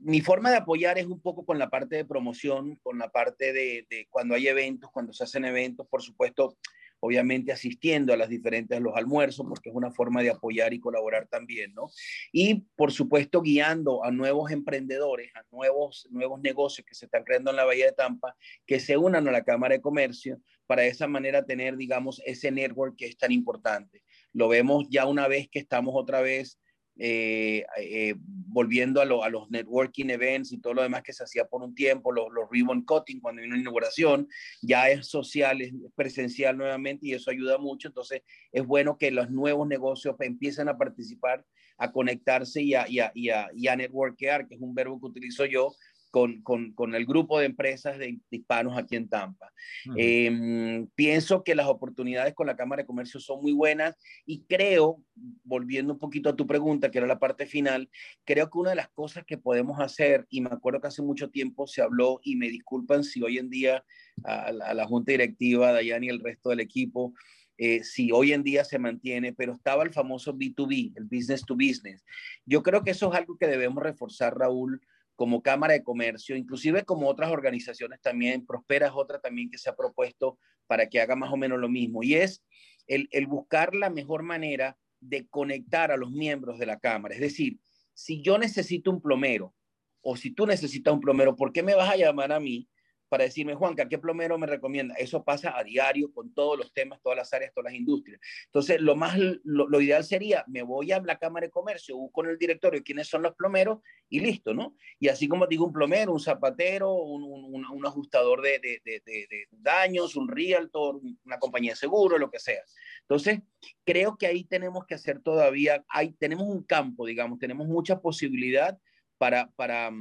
mi 0.00 0.20
forma 0.20 0.50
de 0.50 0.58
apoyar 0.58 0.98
es 0.98 1.06
un 1.06 1.20
poco 1.20 1.46
con 1.46 1.58
la 1.58 1.70
parte 1.70 1.96
de 1.96 2.04
promoción, 2.04 2.76
con 2.82 2.98
la 2.98 3.08
parte 3.08 3.54
de, 3.54 3.86
de 3.88 4.06
cuando 4.10 4.34
hay 4.34 4.48
eventos, 4.48 4.90
cuando 4.90 5.14
se 5.14 5.24
hacen 5.24 5.46
eventos, 5.46 5.86
por 5.88 6.02
supuesto, 6.02 6.58
obviamente 7.04 7.52
asistiendo 7.52 8.14
a 8.14 8.16
las 8.16 8.30
diferentes 8.30 8.80
los 8.80 8.96
almuerzos, 8.96 9.44
porque 9.46 9.68
es 9.68 9.74
una 9.74 9.90
forma 9.90 10.22
de 10.22 10.30
apoyar 10.30 10.72
y 10.72 10.80
colaborar 10.80 11.26
también, 11.26 11.74
¿no? 11.74 11.90
Y 12.32 12.62
por 12.76 12.92
supuesto 12.92 13.42
guiando 13.42 14.02
a 14.04 14.10
nuevos 14.10 14.50
emprendedores, 14.50 15.30
a 15.36 15.44
nuevos, 15.52 16.08
nuevos 16.10 16.40
negocios 16.40 16.86
que 16.86 16.94
se 16.94 17.04
están 17.04 17.22
creando 17.24 17.50
en 17.50 17.56
la 17.56 17.64
Bahía 17.64 17.86
de 17.86 17.92
Tampa, 17.92 18.34
que 18.66 18.80
se 18.80 18.96
unan 18.96 19.28
a 19.28 19.32
la 19.32 19.44
Cámara 19.44 19.74
de 19.74 19.82
Comercio 19.82 20.40
para 20.66 20.82
de 20.82 20.88
esa 20.88 21.06
manera 21.06 21.44
tener, 21.44 21.76
digamos, 21.76 22.22
ese 22.24 22.50
network 22.50 22.96
que 22.96 23.06
es 23.06 23.18
tan 23.18 23.32
importante. 23.32 24.02
Lo 24.32 24.48
vemos 24.48 24.86
ya 24.88 25.06
una 25.06 25.28
vez 25.28 25.48
que 25.50 25.58
estamos 25.58 25.94
otra 25.94 26.22
vez 26.22 26.58
eh, 26.96 27.66
eh, 27.76 28.14
volviendo 28.18 29.00
a, 29.00 29.04
los 29.04 29.50
networking 29.50 30.10
events 30.10 30.52
y 30.52 30.58
todo 30.58 30.74
lo 30.74 30.82
demás 30.82 31.02
que 31.02 31.12
se 31.12 31.24
hacía 31.24 31.44
por 31.44 31.62
un 31.62 31.74
tiempo, 31.74 32.12
los, 32.12 32.28
ribbon 32.50 32.82
cutting 32.82 33.20
cuando 33.20 33.42
hay 33.42 33.48
una 33.48 33.58
inauguración, 33.58 34.28
ya 34.62 34.88
es 34.88 35.08
social, 35.08 35.60
es 35.60 35.72
presencial 35.96 36.56
nuevamente 36.56 37.06
y 37.06 37.12
eso 37.12 37.30
ayuda 37.30 37.58
mucho. 37.58 37.88
Entonces 37.88 38.22
es 38.52 38.64
bueno 38.64 38.96
que 38.96 39.10
los 39.10 39.30
nuevos 39.30 39.66
negocios 39.66 40.14
empiecen 40.20 40.68
a 40.68 40.78
participar, 40.78 41.44
a 41.78 41.90
conectarse 41.90 42.62
y 42.62 42.74
a, 42.74 42.88
y 42.88 43.00
a, 43.00 43.10
y 43.14 43.30
a, 43.30 43.48
y 43.54 43.66
a 43.66 43.76
networkear, 43.76 44.46
que 44.46 44.54
es 44.54 44.60
un 44.60 44.74
verbo 44.74 45.00
que 45.00 45.06
utilizo 45.06 45.44
yo, 45.46 45.74
con, 46.14 46.94
el 46.94 47.06
grupo 47.06 47.40
de 47.40 47.46
empresas 47.46 47.98
de, 47.98 48.20
hispanos 48.30 48.78
aquí 48.78 48.94
en 48.94 49.08
Tampa. 49.08 49.52
Em, 49.96 50.86
pienso 50.94 51.42
que 51.42 51.56
las 51.56 51.66
oportunidades 51.66 52.34
con 52.34 52.46
la 52.46 52.54
Cámara 52.54 52.82
de 52.82 52.86
Comercio 52.86 53.18
son 53.18 53.42
muy 53.42 53.52
buenas 53.52 53.96
y 54.24 54.44
creo, 54.44 55.02
volviendo 55.42 55.92
un 55.92 55.98
poquito 55.98 56.28
a 56.28 56.36
tu 56.36 56.46
pregunta, 56.46 56.92
que 56.92 56.98
era 56.98 57.08
la 57.08 57.18
parte 57.18 57.46
final, 57.46 57.90
creo 58.24 58.48
que 58.48 58.58
una 58.58 58.70
de 58.70 58.76
las 58.76 58.90
cosas 58.90 59.24
que 59.26 59.38
podemos 59.38 59.80
hacer, 59.80 60.24
y 60.30 60.40
me 60.40 60.50
acuerdo 60.50 60.80
que 60.80 60.86
hace 60.86 61.02
mucho 61.02 61.30
tiempo 61.30 61.66
se 61.66 61.82
habló, 61.82 62.20
y 62.22 62.36
me 62.36 62.48
disculpan 62.48 63.02
si 63.02 63.20
hoy 63.20 63.38
en 63.38 63.50
día 63.50 63.84
a, 64.22 64.52
la 64.52 64.86
Junta 64.86 65.10
Directiva, 65.10 65.72
Dayani 65.72 66.06
y 66.06 66.10
el 66.10 66.20
resto 66.20 66.50
del 66.50 66.60
equipo, 66.60 67.12
eh, 67.58 67.82
si 67.82 68.12
hoy 68.12 68.32
en 68.32 68.44
día 68.44 68.64
se 68.64 68.78
mantiene, 68.78 69.32
pero 69.32 69.54
estaba 69.54 69.82
el 69.82 69.92
famoso 69.92 70.32
B2B, 70.32 70.92
el 70.96 71.04
business 71.04 71.44
to 71.44 71.54
business. 71.54 72.04
Yo 72.46 72.62
creo 72.62 72.84
que 72.84 72.92
eso 72.92 73.10
es 73.10 73.18
algo 73.18 73.36
que 73.36 73.48
debemos 73.48 73.82
reforzar, 73.82 74.36
Raúl, 74.36 74.80
como 75.16 75.42
Cámara 75.42 75.74
de 75.74 75.84
Comercio, 75.84 76.36
inclusive 76.36 76.84
como 76.84 77.08
otras 77.08 77.30
organizaciones 77.30 78.00
también, 78.00 78.44
Prospera 78.46 78.88
es 78.88 78.92
otra 78.94 79.20
también 79.20 79.50
que 79.50 79.58
se 79.58 79.70
ha 79.70 79.76
propuesto 79.76 80.38
para 80.66 80.88
que 80.88 81.00
haga 81.00 81.16
más 81.16 81.32
o 81.32 81.36
menos 81.36 81.58
lo 81.58 81.68
mismo, 81.68 82.02
y 82.02 82.14
es 82.14 82.44
el, 82.86 83.08
buscar 83.26 83.74
la 83.74 83.90
mejor 83.90 84.22
manera 84.22 84.76
de 85.00 85.26
conectar 85.28 85.90
a 85.92 85.96
los 85.96 86.10
miembros 86.10 86.58
de 86.58 86.66
la 86.66 86.78
Cámara. 86.78 87.14
Es 87.14 87.20
decir, 87.20 87.58
si 87.92 88.22
yo 88.22 88.38
necesito 88.38 88.90
un 88.90 89.00
plomero 89.00 89.54
o 90.00 90.16
si 90.16 90.30
tú 90.30 90.46
necesitas 90.46 90.92
un 90.92 91.00
plomero, 91.00 91.36
¿por 91.36 91.52
qué 91.52 91.62
me 91.62 91.74
vas 91.74 91.90
a 91.90 91.96
llamar 91.96 92.32
a 92.32 92.40
mí 92.40 92.68
para 93.14 93.26
decirme, 93.26 93.54
Juanca, 93.54 93.88
¿qué 93.88 93.96
plomero 93.96 94.36
me 94.38 94.46
recomienda? 94.48 94.92
Eso 94.96 95.22
pasa 95.22 95.56
a 95.56 95.62
diario 95.62 96.12
con 96.12 96.34
todos 96.34 96.58
los 96.58 96.72
temas, 96.72 97.00
todas 97.00 97.16
las 97.16 97.32
áreas, 97.32 97.52
todas 97.54 97.70
las 97.70 97.78
industrias. 97.78 98.20
Entonces, 98.46 98.80
lo 98.80 98.96
más, 98.96 99.16
lo, 99.44 99.80
ideal 99.80 100.02
sería, 100.02 100.44
me 100.48 100.62
voy 100.62 100.90
a 100.90 101.00
la 101.00 101.16
Cámara 101.16 101.46
de 101.46 101.52
Comercio, 101.52 101.96
busco 101.96 102.24
en 102.24 102.30
el 102.30 102.38
directorio 102.38 102.82
quiénes 102.82 103.06
son 103.06 103.22
los 103.22 103.36
plomeros 103.36 103.78
y 104.08 104.18
listo, 104.18 104.52
¿no? 104.52 104.74
Y 104.98 105.06
así 105.06 105.28
como 105.28 105.46
digo, 105.46 105.64
un 105.64 105.72
plomero, 105.72 106.12
un 106.12 106.18
zapatero, 106.18 106.92
un, 106.92 107.22
un, 107.54 107.86
ajustador 107.86 108.42
de, 108.42 108.58
de, 108.58 108.80
de, 108.84 109.46
daños, 109.52 110.16
un 110.16 110.26
realtor, 110.26 111.00
una 111.24 111.38
compañía 111.38 111.70
de 111.70 111.76
seguro, 111.76 112.18
lo 112.18 112.32
que 112.32 112.40
sea. 112.40 112.64
Entonces, 113.02 113.42
creo 113.84 114.16
que 114.16 114.26
ahí 114.26 114.42
tenemos 114.42 114.86
que 114.86 114.96
hacer 114.96 115.20
todavía, 115.20 115.84
hay, 115.86 116.14
tenemos 116.14 116.48
un 116.48 116.64
campo, 116.64 117.06
digamos, 117.06 117.38
tenemos 117.38 117.68
mucha 117.68 118.00
posibilidad 118.00 118.76
para, 119.18 119.52
para, 119.54 119.92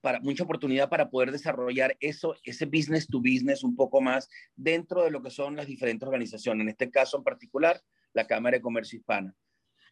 para, 0.00 0.20
mucha 0.20 0.44
oportunidad 0.44 0.88
para 0.88 1.10
poder 1.10 1.32
desarrollar 1.32 1.96
eso, 2.00 2.36
ese 2.44 2.66
business 2.66 3.06
to 3.06 3.18
business 3.18 3.62
un 3.62 3.76
poco 3.76 4.00
más 4.00 4.28
dentro 4.56 5.04
de 5.04 5.10
lo 5.10 5.22
que 5.22 5.30
son 5.30 5.56
las 5.56 5.66
diferentes 5.66 6.06
organizaciones, 6.06 6.62
en 6.62 6.68
este 6.70 6.90
caso 6.90 7.16
en 7.16 7.24
particular, 7.24 7.80
la 8.12 8.26
Cámara 8.26 8.56
de 8.56 8.62
Comercio 8.62 8.98
Hispana. 8.98 9.34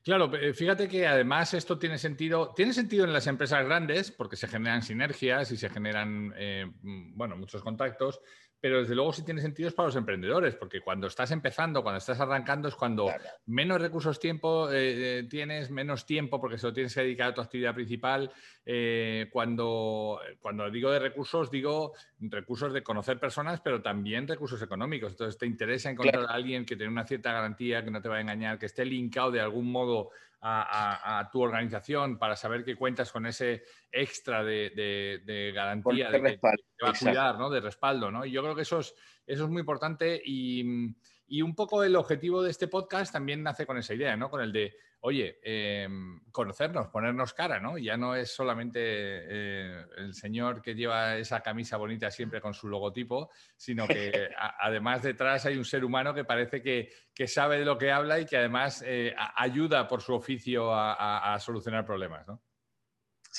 Claro, 0.05 0.31
fíjate 0.55 0.88
que 0.88 1.07
además 1.07 1.55
esto 1.55 1.79
tiene 1.79 1.99
sentido, 1.99 2.55
tiene 2.55 2.73
sentido 2.73 3.05
en 3.05 3.12
las 3.12 3.27
empresas 3.27 3.64
grandes 3.64 4.11
porque 4.11 4.37
se 4.37 4.49
generan 4.49 4.83
sinergias 4.83 5.51
y 5.51 5.57
se 5.57 5.68
generan, 5.68 6.33
eh, 6.37 6.66
mm, 6.83 7.37
muchos 7.37 7.62
contactos, 7.62 8.21
pero 8.61 8.81
desde 8.81 8.94
luego 8.94 9.12
sí 9.12 9.25
tiene 9.25 9.40
sentido 9.40 9.71
para 9.71 9.88
los 9.88 9.97
emprendedores, 9.97 10.57
porque 10.57 10.81
cuando 10.81 11.07
estás 11.07 11.31
empezando, 11.31 11.83
cuando 11.83 11.99
estás 11.99 12.18
arrancando, 12.21 12.68
es 12.68 12.75
cuando 12.75 13.07
menos 13.47 13.81
recursos 13.81 14.18
tiempo 14.18 14.71
eh, 14.71 15.21
eh, 15.21 15.23
tienes, 15.29 15.71
menos 15.71 16.05
tiempo, 16.05 16.40
porque 16.40 16.59
se 16.59 16.66
lo 16.66 16.73
tienes 16.73 16.92
que 16.92 17.03
dedicar 17.03 17.29
a 17.29 17.35
tu 17.35 17.40
actividad 17.40 17.75
principal. 17.75 18.33
Eh, 18.66 19.29
cuando, 19.33 20.21
cuando 20.40 20.68
digo 20.71 20.90
de 20.90 20.99
recursos, 20.99 21.51
digo 21.51 21.92
recursos 22.18 22.73
de 22.73 22.83
conocer 22.83 23.21
personas, 23.21 23.61
pero 23.61 23.81
también 23.81 24.27
recursos 24.27 24.61
económicos. 24.61 25.12
Entonces, 25.12 25.38
te 25.38 25.47
interesa 25.47 25.90
encontrar 25.90 26.25
a 26.25 26.35
alguien 26.35 26.66
que 26.66 26.77
tenga 26.77 26.90
una 26.90 27.07
cierta 27.07 27.33
garantía, 27.33 27.85
que 27.85 27.92
no 27.92 28.03
te 28.03 28.09
va 28.09 28.16
a 28.16 28.21
engañar, 28.21 28.59
que 28.59 28.66
esté 28.66 28.85
linkado 28.85 29.31
de 29.31 29.40
algún 29.40 29.71
modo 29.71 30.11
a, 30.40 31.29
tu 31.33 31.40
organización 31.40 32.18
para 32.18 32.37
saber 32.37 32.64
que 32.64 32.77
cuentas 32.77 33.11
con 33.11 33.27
ese 33.27 33.64
extra 33.90 34.44
de, 34.44 35.53
garantía 35.55 36.11
de 36.11 36.22
que 36.22 36.38
te 36.38 36.85
va 36.85 36.90
a 36.90 36.98
cuidar, 36.98 37.38
¿no? 37.38 37.51
de 37.51 37.61
respaldo. 37.61 38.11
¿no? 38.11 38.24
Y 38.24 38.31
yo 38.31 38.42
creo 38.42 38.55
que 38.55 38.62
eso 38.62 38.81
es, 38.81 38.94
eso 39.27 39.44
es 39.44 39.51
muy 39.51 39.61
importante 39.61 40.20
y, 40.24 40.94
y, 41.27 41.42
un 41.42 41.55
poco 41.55 41.83
el 41.83 41.96
objetivo 41.96 42.42
de 42.42 42.51
este 42.51 42.68
podcast 42.68 43.12
también 43.12 43.42
nace 43.42 43.66
con 43.66 43.79
esa 43.79 43.94
idea, 43.94 44.16
¿no? 44.16 44.31
con 44.31 44.40
el 44.40 44.53
de 44.53 44.77
oye, 45.01 45.39
em, 45.43 46.21
conocernos, 46.33 46.89
ponernos 46.89 47.33
cara, 47.35 47.61
¿no? 47.61 47.79
Ya 47.79 47.97
no 47.97 48.15
es 48.15 48.35
solamente 48.35 48.81
eh, 48.83 49.85
el 49.97 50.15
señor 50.15 50.61
que 50.61 50.75
lleva 50.75 51.17
esa 51.17 51.41
camisa 51.41 51.77
bonita 51.77 52.11
siempre 52.11 52.41
con 52.41 52.55
su 52.55 52.69
logotipo, 52.69 53.31
sino 53.57 53.87
que 53.87 54.31
además 54.61 55.03
detrás 55.03 55.47
hay 55.47 55.57
un 55.57 55.65
ser 55.65 55.85
humano 55.85 56.15
que 56.15 56.25
parece 56.25 56.63
que, 56.63 56.91
sabe 57.27 57.59
de 57.59 57.65
lo 57.65 57.79
que 57.79 57.91
habla 57.91 58.21
y 58.21 58.27
que 58.27 58.37
además 58.37 58.83
eh, 58.87 59.15
ayuda 59.37 59.89
por 59.89 60.03
su 60.03 60.15
oficio 60.15 60.73
a, 60.73 61.35
a 61.35 61.39
solucionar 61.41 61.85
problemas, 61.85 62.27
¿no? 62.27 62.41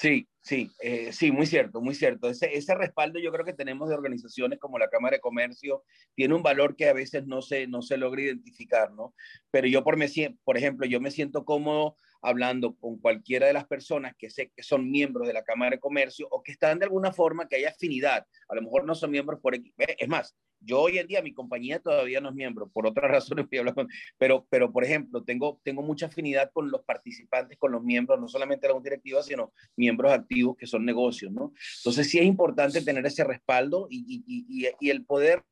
Sí, 0.01 0.29
sí, 0.39 0.71
eh, 0.81 1.11
sí, 1.11 1.29
muy 1.29 1.45
cierto, 1.45 1.81
muy 1.81 1.93
cierto. 1.93 2.29
Ese, 2.29 2.53
ese 2.53 2.73
respaldo 2.73 3.19
yo 3.19 3.33
creo 3.33 3.43
que 3.43 3.51
tenemos 3.51 3.89
de 3.89 3.95
organizaciones 3.95 4.57
como 4.57 4.79
la 4.79 4.87
Cámara 4.87 5.17
de 5.17 5.19
Comercio 5.19 5.83
tiene 6.15 6.35
un 6.35 6.41
valor 6.41 6.77
que 6.77 6.87
a 6.87 6.93
veces 6.93 7.27
no 7.27 7.41
se, 7.41 7.67
no 7.67 7.81
se 7.81 7.97
logra 7.97 8.21
identificar, 8.21 8.93
¿no? 8.93 9.13
Pero 9.51 9.67
yo, 9.67 9.83
por, 9.83 9.97
me, 9.97 10.07
por 10.45 10.55
ejemplo, 10.55 10.87
yo 10.87 11.01
me 11.01 11.11
siento 11.11 11.43
cómodo 11.43 11.97
hablando 12.21 12.75
con 12.75 12.97
cualquiera 12.99 13.47
de 13.47 13.53
las 13.53 13.65
personas 13.65 14.13
que 14.17 14.29
sé 14.29 14.51
que 14.55 14.63
son 14.63 14.89
miembros 14.89 15.27
de 15.27 15.33
la 15.33 15.43
Cámara 15.43 15.71
de 15.71 15.79
Comercio 15.79 16.27
o 16.31 16.41
que 16.43 16.51
están 16.51 16.79
de 16.79 16.85
alguna 16.85 17.11
forma 17.11 17.47
que 17.47 17.57
hay 17.57 17.65
afinidad. 17.65 18.25
A 18.47 18.55
lo 18.55 18.61
mejor 18.61 18.85
no 18.85 18.95
son 18.95 19.11
miembros 19.11 19.39
por... 19.39 19.55
Es 19.55 20.07
más, 20.07 20.35
yo 20.61 20.81
hoy 20.81 20.97
en 20.97 21.07
día, 21.07 21.21
mi 21.21 21.33
compañía 21.33 21.79
todavía 21.79 22.19
no 22.21 22.29
es 22.29 22.35
miembro, 22.35 22.69
por 22.69 22.85
otras 22.85 23.09
razones 23.11 23.47
voy 23.49 23.57
a 23.57 23.61
hablar 23.61 23.75
con, 23.75 23.87
pero, 24.17 24.45
pero 24.49 24.71
por 24.71 24.83
ejemplo, 24.83 25.23
tengo, 25.23 25.59
tengo 25.63 25.81
mucha 25.81 26.07
afinidad 26.07 26.51
con 26.51 26.69
los 26.69 26.83
participantes, 26.83 27.57
con 27.57 27.71
los 27.71 27.83
miembros, 27.83 28.19
no 28.19 28.27
solamente 28.27 28.67
de 28.67 28.73
la 28.73 28.79
Directiva, 28.79 29.21
sino 29.21 29.51
miembros 29.75 30.11
activos 30.11 30.55
que 30.57 30.65
son 30.65 30.85
negocios, 30.85 31.31
¿no? 31.31 31.53
Entonces 31.79 32.09
sí 32.09 32.17
es 32.17 32.25
importante 32.25 32.81
tener 32.81 33.05
ese 33.05 33.23
respaldo 33.23 33.87
y, 33.89 34.23
y, 34.25 34.73
y, 34.79 34.89
el 34.89 35.05
poder, 35.05 35.43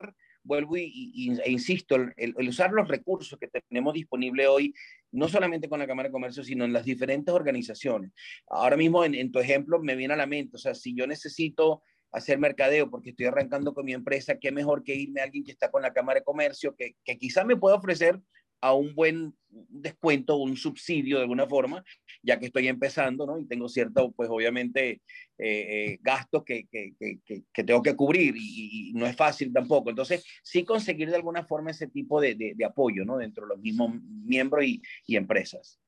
vuelvo 0.48 0.78
y, 0.78 1.38
e 1.44 1.52
insisto, 1.52 1.96
el, 1.96 2.36
usar 2.48 2.72
los 2.72 2.88
recursos 2.88 3.38
que 3.38 3.48
tenemos 3.48 3.94
disponibles 3.94 4.48
hoy, 4.48 4.74
no 5.12 5.28
solamente 5.28 5.70
con 5.70 5.80
la 5.80 5.88
Cámara 5.88 6.10
de 6.10 6.14
Comercio, 6.14 6.44
sino 6.44 6.66
en 6.66 6.74
las 6.74 6.86
diferentes 6.86 7.34
organizaciones. 7.34 8.12
Ahora 8.48 8.78
mismo, 8.78 9.04
en, 9.04 9.14
en 9.14 9.32
tu 9.32 9.40
ejemplo, 9.40 9.80
me 9.80 9.96
viene 9.96 10.14
a 10.14 10.18
la 10.18 10.26
mente, 10.26 10.56
o 10.56 10.60
sea, 10.60 10.74
si 10.74 10.96
yo 10.96 11.06
necesito 11.06 11.84
hacer 12.12 12.40
mercadeo 12.40 12.90
porque 12.90 13.12
estoy 13.12 13.26
arrancando 13.26 13.74
con 13.74 13.86
mi 13.86 13.94
empresa, 13.94 14.40
qué 14.40 14.52
mejor 14.52 14.84
que 14.84 14.96
irme 14.96 15.22
a 15.22 15.26
alguien 15.26 15.44
que 15.44 15.52
está 15.52 15.70
con 15.70 15.82
la 15.82 15.94
Cámara 15.94 16.20
de 16.20 16.24
Comercio, 16.24 16.76
que, 16.76 16.96
que 17.04 17.18
quizá 17.18 17.44
me 17.44 17.58
pueda 17.58 17.76
ofrecer 17.76 18.20
a 18.62 18.74
un 18.74 18.96
buen 18.96 19.34
descuento 19.50 20.38
un 20.38 20.56
subsidio 20.56 21.18
de 21.18 21.24
alguna 21.24 21.48
forma, 21.48 21.84
ya 22.22 22.40
que 22.40 22.48
estoy 22.48 22.68
empezando, 22.68 23.26
¿no? 23.26 23.40
Y 23.40 23.48
tengo 23.48 23.70
cierto, 23.70 24.12
pues 24.12 24.30
obviamente, 24.30 24.90
eh, 24.90 25.02
eh, 25.38 26.00
gastos 26.02 26.44
que, 26.44 26.68
que, 26.70 26.94
que, 27.00 27.44
que, 27.54 27.64
tengo 27.64 27.82
que 27.82 27.96
cubrir 27.96 28.36
y, 28.38 28.92
no 28.94 29.06
es 29.06 29.16
fácil 29.16 29.54
tampoco. 29.54 29.90
Entonces, 29.90 30.26
sí 30.44 30.64
conseguir 30.64 31.10
de 31.10 31.16
alguna 31.16 31.44
forma 31.44 31.72
ese 31.72 31.88
tipo 31.88 32.20
de, 32.20 32.36
de, 32.36 32.66
apoyo, 32.66 33.06
¿no? 33.06 33.18
Dentro 33.18 33.46
de 33.46 33.56
los 33.56 33.60
mismos 33.60 33.94
miembros 34.02 34.66
y, 34.66 34.82
y 35.06 35.16
empresas. 35.16 35.80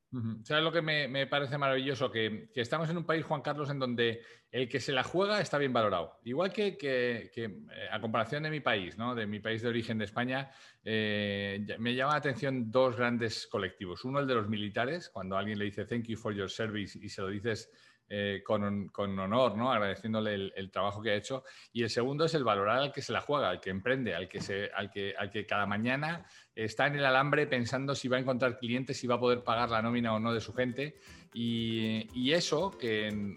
¿Sabes 0.43 0.63
lo 0.63 0.71
que 0.71 0.81
me, 0.81 1.27
parece 1.27 1.57
maravilloso? 1.57 2.09
Que, 2.09 2.49
estamos 2.55 2.89
en 2.89 2.97
un 2.97 3.05
país, 3.05 3.23
Juan 3.23 3.41
Carlos, 3.41 3.69
en 3.69 3.77
donde 3.77 4.21
el 4.51 4.67
que 4.67 4.79
se 4.79 4.91
la 4.91 5.03
juega 5.03 5.39
está 5.39 5.59
bien 5.59 5.71
valorado. 5.71 6.19
Igual 6.23 6.51
que, 6.51 6.77
eh, 6.81 7.65
a 7.91 8.01
comparación 8.01 8.43
de 8.43 8.49
mi 8.49 8.59
país, 8.59 8.97
¿no? 8.97 9.13
de 9.13 9.27
mi 9.27 9.39
país 9.39 9.61
de 9.61 9.69
origen 9.69 9.99
de 9.99 10.05
España, 10.05 10.49
eh, 10.83 11.63
me 11.77 11.93
llama 11.93 12.13
la 12.13 12.17
atención 12.17 12.71
dos 12.71 12.95
grandes 12.95 13.45
colectivos. 13.45 14.03
Uno, 14.03 14.19
el 14.19 14.27
de 14.27 14.35
los 14.35 14.49
militares, 14.49 15.09
cuando 15.09 15.37
alguien 15.37 15.59
le 15.59 15.65
dice 15.65 15.85
thank 15.85 16.05
you 16.05 16.17
for 16.17 16.33
your 16.33 16.49
service 16.49 16.97
y 16.99 17.09
se 17.09 17.21
lo 17.21 17.27
dices 17.27 17.69
eh, 18.09 18.41
con, 18.43 18.89
honor, 19.19 19.55
¿no? 19.55 19.71
agradeciéndole 19.71 20.51
el, 20.55 20.71
trabajo 20.71 21.01
que 21.01 21.11
ha 21.11 21.15
hecho. 21.15 21.43
Y 21.71 21.83
el 21.83 21.89
segundo 21.89 22.25
es 22.25 22.33
el 22.33 22.43
valorar 22.43 22.79
al 22.79 22.91
que 22.91 23.03
se 23.03 23.13
la 23.13 23.21
juega, 23.21 23.49
al 23.49 23.59
que 23.59 23.69
emprende, 23.69 24.15
al 24.15 24.27
que, 24.27 24.41
se, 24.41 24.71
al 24.75 24.89
que, 24.89 25.13
al 25.17 25.29
que 25.29 25.45
cada 25.45 25.65
mañana 25.67 26.25
está 26.55 26.87
en 26.87 26.95
el 26.95 27.05
alambre 27.05 27.45
pensando 27.45 27.93
si 27.93 28.07
va 28.07 28.17
a 28.17 28.19
encontrar 28.19 28.57
clientes, 28.57 28.97
si 28.97 29.07
va 29.07 29.15
a 29.15 29.19
poder 29.19 29.43
pagar 29.43 29.69
la 29.69 29.81
nómina 29.81 30.13
o 30.13 30.19
no 30.19 30.33
de 30.33 30.41
su 30.41 30.53
gente. 30.53 30.95
Y, 31.33 32.31
eso, 32.31 32.71
que, 32.71 33.35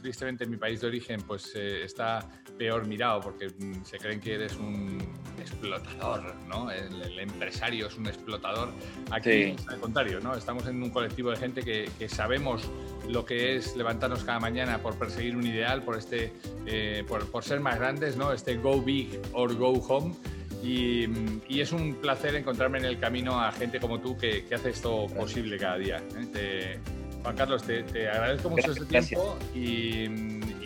tristemente 0.00 0.44
en 0.44 0.50
mi 0.50 0.56
país 0.56 0.80
de 0.80 0.86
origen 0.86 1.20
pues 1.22 1.52
eh, 1.56 1.84
está 1.84 2.20
peor 2.56 2.86
mirado 2.86 3.20
porque 3.20 3.48
mm, 3.48 3.84
se 3.84 3.98
creen 3.98 4.20
que 4.20 4.34
eres 4.34 4.56
un 4.56 4.98
explotador, 5.40 6.34
¿no? 6.46 6.70
El, 6.70 7.18
empresario 7.18 7.88
es 7.88 7.96
un 7.96 8.06
explotador. 8.06 8.70
Aquí 9.10 9.30
es 9.30 9.68
al 9.68 9.80
contrario, 9.80 10.20
¿no? 10.20 10.34
Estamos 10.34 10.66
en 10.66 10.82
un 10.82 10.90
colectivo 10.90 11.30
de 11.30 11.36
gente 11.36 11.62
que, 11.62 12.08
sabemos 12.08 12.70
lo 13.08 13.24
que 13.24 13.56
es 13.56 13.76
levantarnos 13.76 14.22
cada 14.24 14.38
mañana 14.38 14.78
por 14.78 14.96
perseguir 14.96 15.36
un 15.36 15.46
ideal, 15.46 15.82
por, 15.82 15.96
este, 15.96 16.32
eh, 16.66 17.04
por, 17.08 17.42
ser 17.42 17.60
más 17.60 17.78
grandes, 17.78 18.16
¿no? 18.16 18.32
Este 18.32 18.56
go 18.56 18.80
big 18.80 19.20
or 19.32 19.54
go 19.56 19.72
home. 19.72 20.14
Y, 20.62 21.60
es 21.60 21.72
un 21.72 21.94
placer 21.94 22.34
encontrarme 22.34 22.78
en 22.78 22.84
el 22.84 22.98
camino 22.98 23.40
a 23.40 23.52
gente 23.52 23.80
como 23.80 24.00
tú 24.00 24.16
que, 24.16 24.44
hace 24.54 24.70
esto 24.70 25.06
posible 25.08 25.58
cada 25.58 25.78
día. 25.78 26.02
¿eh? 26.36 26.78
Juan 27.24 27.36
Carlos, 27.36 27.62
te, 27.62 28.08
agradezco 28.08 28.50
mucho 28.50 28.72
este 28.72 28.84
tiempo 28.84 29.38
y, 29.54 30.08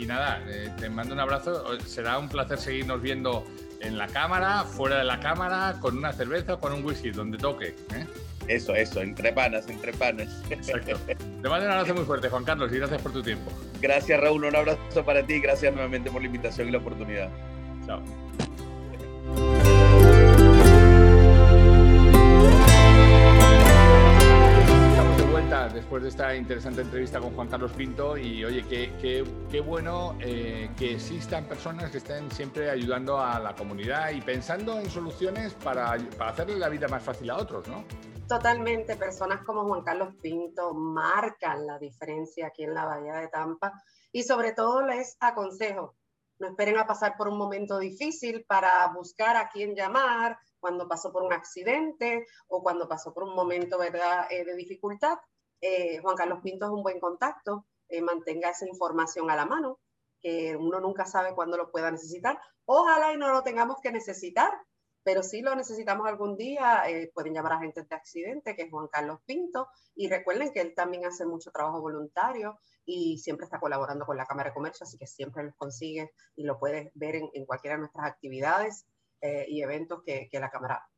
nada, 0.06 0.42
eh, 0.48 0.68
te 0.76 0.90
mando 0.90 1.14
un 1.14 1.20
abrazo. 1.20 1.64
Será 1.86 2.18
un 2.18 2.28
placer 2.28 2.58
seguirnos 2.58 3.00
viendo 3.00 3.46
en 3.80 3.96
la 3.96 4.08
cámara, 4.08 4.64
fuera 4.64 4.98
de 4.98 5.04
la 5.04 5.20
cámara, 5.20 5.76
con 5.80 5.96
una 5.96 6.12
cerveza 6.12 6.54
o 6.54 6.60
con 6.60 6.72
un 6.72 6.84
whisky, 6.84 7.10
donde 7.10 7.38
toque. 7.38 7.76
¿eh? 7.94 8.06
Eso, 8.48 8.74
eso, 8.74 9.00
entre 9.02 9.32
panas, 9.32 9.68
entre 9.68 9.92
panas. 9.92 10.42
Exacto. 10.50 10.98
Te 11.06 11.48
mando 11.48 11.66
un 11.66 11.72
abrazo 11.72 11.94
muy 11.94 12.04
fuerte, 12.04 12.28
Juan 12.28 12.44
Carlos, 12.44 12.72
y 12.72 12.78
gracias 12.78 13.02
por 13.02 13.12
tu 13.12 13.22
tiempo. 13.22 13.52
Gracias, 13.80 14.20
Raúl. 14.20 14.44
Un 14.44 14.56
abrazo 14.56 15.04
para 15.04 15.24
ti. 15.24 15.38
Gracias 15.38 15.72
nuevamente 15.72 16.10
por 16.10 16.22
la 16.22 16.26
invitación 16.26 16.68
y 16.68 16.72
la 16.72 16.78
oportunidad. 16.78 17.28
Chao. 17.86 18.02
Después 25.78 26.02
de 26.02 26.08
esta 26.08 26.34
interesante 26.34 26.82
entrevista 26.82 27.20
con 27.20 27.34
Juan 27.34 27.48
Carlos 27.48 27.72
Pinto 27.72 28.16
y 28.16 28.44
oye, 28.44 28.64
qué, 28.68 28.92
qué, 29.00 29.60
bueno 29.60 30.16
eh, 30.20 30.70
que 30.76 30.94
existan 30.94 31.44
personas 31.46 31.90
que 31.90 31.98
estén 31.98 32.30
siempre 32.32 32.68
ayudando 32.68 33.18
a 33.18 33.38
la 33.38 33.54
comunidad 33.54 34.10
y 34.10 34.20
pensando 34.20 34.78
en 34.80 34.90
soluciones 34.90 35.54
para, 35.54 35.96
para 36.16 36.30
hacerle 36.32 36.58
la 36.58 36.68
vida 36.68 36.88
más 36.88 37.02
fácil 37.02 37.30
a 37.30 37.36
otros, 37.36 37.68
¿no? 37.68 37.84
Totalmente, 38.28 38.96
personas 38.96 39.44
como 39.44 39.66
Juan 39.66 39.82
Carlos 39.82 40.14
Pinto 40.20 40.74
marcan 40.74 41.64
la 41.64 41.78
diferencia 41.78 42.48
aquí 42.48 42.64
en 42.64 42.74
la 42.74 42.84
Bahía 42.84 43.14
de 43.14 43.28
Tampa 43.28 43.72
y 44.10 44.24
sobre 44.24 44.52
todo 44.52 44.82
les 44.82 45.16
aconsejo, 45.20 45.94
no 46.40 46.48
esperen 46.48 46.76
a 46.76 46.86
pasar 46.86 47.16
por 47.16 47.28
un 47.28 47.38
momento 47.38 47.78
difícil 47.78 48.44
para 48.46 48.86
buscar 48.88 49.36
a 49.36 49.48
quién 49.48 49.74
llamar 49.74 50.38
cuando 50.60 50.88
pasó 50.88 51.12
por 51.12 51.22
un 51.22 51.32
accidente 51.32 52.26
o 52.48 52.62
cuando 52.62 52.88
pasó 52.88 53.14
por 53.14 53.24
un 53.24 53.34
momento 53.34 53.78
¿verdad? 53.78 54.26
Eh, 54.30 54.44
de 54.44 54.56
dificultad. 54.56 55.18
Eh, 55.60 55.98
Juan 55.98 56.16
Carlos 56.16 56.40
Pinto 56.42 56.66
es 56.66 56.72
un 56.72 56.82
buen 56.82 57.00
contacto, 57.00 57.66
eh, 57.88 58.00
mantenga 58.00 58.50
esa 58.50 58.66
información 58.66 59.30
a 59.30 59.36
la 59.36 59.46
mano, 59.46 59.80
que 60.20 60.56
uno 60.56 60.80
nunca 60.80 61.04
sabe 61.04 61.34
cuándo 61.34 61.56
lo 61.56 61.70
pueda 61.70 61.90
necesitar. 61.90 62.38
Ojalá 62.64 63.12
y 63.12 63.16
no 63.16 63.28
lo 63.30 63.42
tengamos 63.42 63.78
que 63.82 63.92
necesitar, 63.92 64.52
pero 65.02 65.22
si 65.22 65.40
lo 65.40 65.54
necesitamos 65.54 66.06
algún 66.06 66.36
día, 66.36 66.82
eh, 66.88 67.10
pueden 67.14 67.34
llamar 67.34 67.52
a 67.52 67.56
agentes 67.56 67.88
de 67.88 67.96
accidente, 67.96 68.54
que 68.54 68.62
es 68.62 68.70
Juan 68.70 68.88
Carlos 68.88 69.20
Pinto, 69.24 69.68
y 69.94 70.08
recuerden 70.08 70.52
que 70.52 70.60
él 70.60 70.74
también 70.74 71.06
hace 71.06 71.24
mucho 71.24 71.50
trabajo 71.50 71.80
voluntario 71.80 72.58
y 72.84 73.18
siempre 73.18 73.44
está 73.44 73.58
colaborando 73.58 74.04
con 74.06 74.16
la 74.16 74.26
Cámara 74.26 74.50
de 74.50 74.54
Comercio, 74.54 74.84
así 74.84 74.98
que 74.98 75.06
siempre 75.06 75.44
los 75.44 75.54
consigue 75.56 76.12
y 76.36 76.44
lo 76.44 76.58
puedes 76.58 76.90
ver 76.94 77.16
en, 77.16 77.46
cualquiera 77.46 77.76
de 77.76 77.80
nuestras 77.80 78.06
actividades 78.06 78.86
y 79.20 79.62
eventos 79.62 80.02
que 80.04 80.28
la 80.32 80.48
Cámara 80.48 80.88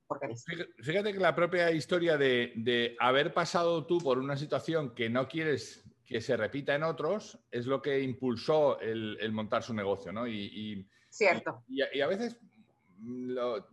Fíjate 0.78 1.12
que 1.12 1.18
la 1.18 1.34
propia 1.34 1.70
historia 1.70 2.16
de, 2.16 2.96
haber 2.98 3.32
pasado 3.32 3.86
tú 3.86 3.98
por 3.98 4.18
una 4.18 4.36
situación 4.36 4.94
que 4.94 5.08
no 5.08 5.28
quieres 5.28 5.84
que 6.04 6.20
se 6.20 6.36
repita 6.36 6.74
en 6.74 6.82
otros 6.82 7.38
es 7.52 7.66
lo 7.66 7.80
que 7.80 8.00
impulsó 8.00 8.80
el, 8.80 9.30
montar 9.32 9.62
su 9.62 9.74
negocio, 9.74 10.12
¿no? 10.12 10.26
Y, 10.26 10.88
Cierto. 11.08 11.64
Y, 11.68 12.00
a 12.00 12.06
veces 12.06 12.38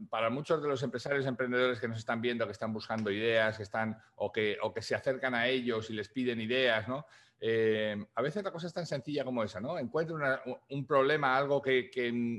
para 0.10 0.30
muchos 0.30 0.62
de 0.62 0.70
los 0.70 0.82
empresarios 0.84 1.26
emprendedores 1.26 1.80
que 1.80 1.88
nos 1.88 1.98
están 1.98 2.22
viendo, 2.22 2.46
que 2.46 2.54
están 2.54 2.72
buscando 2.72 3.12
ideas, 3.12 3.58
que 3.58 3.64
están 3.64 3.98
o 4.16 4.32
que, 4.32 4.58
o 4.62 4.74
que 4.74 4.82
se 4.82 4.96
acercan 4.96 5.36
a 5.36 5.48
ellos 5.48 5.90
y 5.90 5.94
les 5.94 6.10
piden 6.10 6.40
ideas, 6.40 6.88
¿no? 6.88 7.06
Eh, 7.40 7.96
a 8.16 8.22
veces 8.22 8.44
la 8.44 8.52
cosa 8.52 8.68
es 8.68 8.74
tan 8.74 8.86
sencilla 8.86 9.24
como 9.24 9.44
esa, 9.44 9.60
¿no? 9.60 9.78
Encuentra 9.78 10.42
un 10.70 10.88
problema, 10.88 11.38
algo 11.38 11.62
que, 11.62 11.90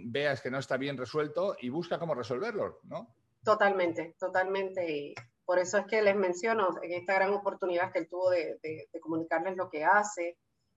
veas 0.06 0.40
que 0.40 0.50
no 0.50 0.58
está 0.58 0.76
bien 0.76 0.96
resuelto 0.96 1.56
y 1.60 1.68
busca 1.68 1.98
cómo 1.98 2.14
resolverlo, 2.14 2.80
¿no? 2.84 3.14
Totalmente, 3.48 4.14
totalmente. 4.18 4.92
Y 4.92 5.14
por 5.46 5.58
eso 5.58 5.78
es 5.78 5.86
que 5.86 6.02
les 6.02 6.14
menciono 6.14 6.68
en 6.82 6.92
esta 6.92 7.14
gran 7.14 7.32
oportunidad 7.32 7.90
que 7.90 8.00
él 8.00 8.06
tuvo 8.06 8.28
de, 8.28 8.58
comunicarles 9.00 9.56
lo 9.56 9.70
que 9.70 9.86
hace. 9.86 10.36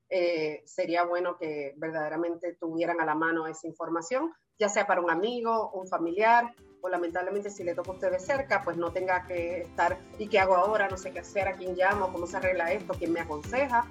Eh, 0.09 0.63
sería 0.65 1.03
bueno 1.03 1.37
que 1.37 1.73
verdaderamente 1.75 2.55
tuvieran 2.57 3.01
a 3.01 3.05
la 3.05 3.13
mano 3.13 3.45
esa 3.45 3.67
información, 3.67 4.31
ya 4.57 4.69
sea 4.69 4.87
para 4.87 5.01
un 5.01 5.11
amigo, 5.11 5.71
un 5.71 5.85
familiar, 5.85 6.53
o 6.81 6.87
lamentablemente 6.87 7.49
si 7.49 7.65
le 7.65 7.75
toca 7.75 7.91
a 7.91 7.93
usted 7.95 8.11
de 8.11 8.19
cerca, 8.19 8.61
pues 8.63 8.77
no 8.77 8.93
tenga 8.93 9.25
que 9.25 9.63
estar, 9.63 9.97
¿y 10.17 10.29
qué 10.29 10.39
hago 10.39 10.55
ahora? 10.55 10.87
No 10.87 10.95
sé 10.95 11.11
qué 11.11 11.19
hacer, 11.19 11.49
a 11.49 11.57
quién 11.57 11.75
llamo, 11.75 12.11
cómo 12.11 12.25
se 12.25 12.37
arregla 12.37 12.71
esto, 12.71 12.93
quién 12.93 13.11
me 13.11 13.19
aconseja, 13.19 13.85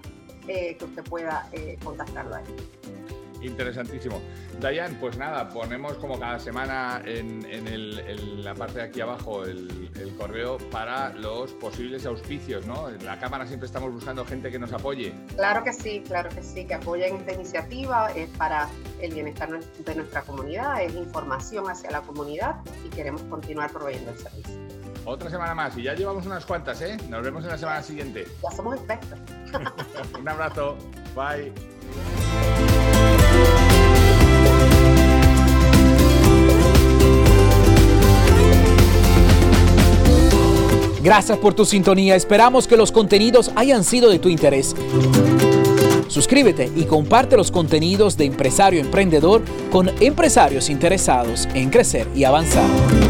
eh, 0.49 0.77
que 0.79 0.85
usted 0.87 1.05
pueda 1.05 1.51
eh, 1.53 1.79
contactarlo 1.85 2.35
ahí. 2.35 3.10
Interesantísimo. 3.42 4.20
Dayan, 4.61 4.94
pues 4.96 5.16
nada, 5.16 5.48
ponemos 5.48 5.94
como 5.94 6.18
cada 6.18 6.38
semana 6.38 7.03
en, 7.05 7.40
la 8.44 8.55
parte 8.55 8.79
de 8.79 8.85
aquí 8.85 9.00
abajo 9.00 9.44
el, 9.44 9.90
correo 10.18 10.59
para 10.70 11.11
los 11.14 11.53
posibles 11.53 12.05
auspicios, 12.05 12.66
¿no? 12.66 12.88
En 12.88 13.05
la 13.05 13.18
Cámara 13.18 13.46
siempre 13.46 13.66
estamos 13.66 13.92
buscando 13.92 14.24
gente 14.24 14.50
que 14.50 14.59
nos 14.59 14.72
apoye. 14.72 15.14
Claro 15.37 15.64
que 15.64 15.72
sí, 15.72 16.03
claro 16.07 16.29
que 16.31 16.42
sí, 16.42 16.66
que 16.66 16.74
apoyen 16.74 17.16
esta 17.16 17.33
iniciativa, 17.33 18.11
es 18.12 18.29
para 18.31 18.68
el 19.00 19.14
bienestar 19.14 19.48
de 19.48 19.94
nuestra 19.94 20.22
comunidad, 20.22 20.83
es 20.83 20.94
información 20.94 21.70
hacia 21.70 21.90
la 21.90 22.03
comunidad 22.03 22.57
y 22.85 22.88
queremos 22.90 23.22
continuar 23.22 23.70
proveyendo 23.70 24.11
el 24.11 24.18
servicio. 24.18 24.70
Otra 25.05 25.31
semana 25.31 25.55
más 25.55 25.76
y 25.79 25.85
ya 25.85 25.94
llevamos 25.94 26.26
unas 26.26 26.44
cuantas, 26.44 26.81
¿eh? 26.83 26.96
Nos 27.09 27.22
vemos 27.22 27.42
en 27.44 27.50
la 27.50 27.59
semana 27.59 27.83
siguiente. 27.83 28.26
Ya 28.42 28.50
somos 28.57 28.76
expertos. 28.76 29.18
Un 30.18 30.29
abrazo. 30.29 30.76
Bye. 31.14 31.53
Gracias 41.03 41.39
por 41.39 41.55
tu 41.55 41.65
sintonía. 41.65 42.15
Esperamos 42.15 42.67
que 42.67 42.77
los 42.77 42.93
contenidos 42.93 43.51
hayan 43.57 43.85
sido 43.85 44.11
de 44.11 44.19
tu 44.19 44.29
interés. 44.29 44.75
Suscríbete 46.09 46.71
y 46.75 46.85
comparte 46.85 47.37
los 47.37 47.51
contenidos 47.51 48.17
de 48.17 48.25
Empresario 48.25 48.81
Emprendedor 48.81 49.43
con 49.71 49.89
empresarios 50.01 50.69
interesados 50.69 51.49
en 51.55 51.71
crecer 51.71 52.09
y 52.15 52.25
avanzar. 52.25 53.10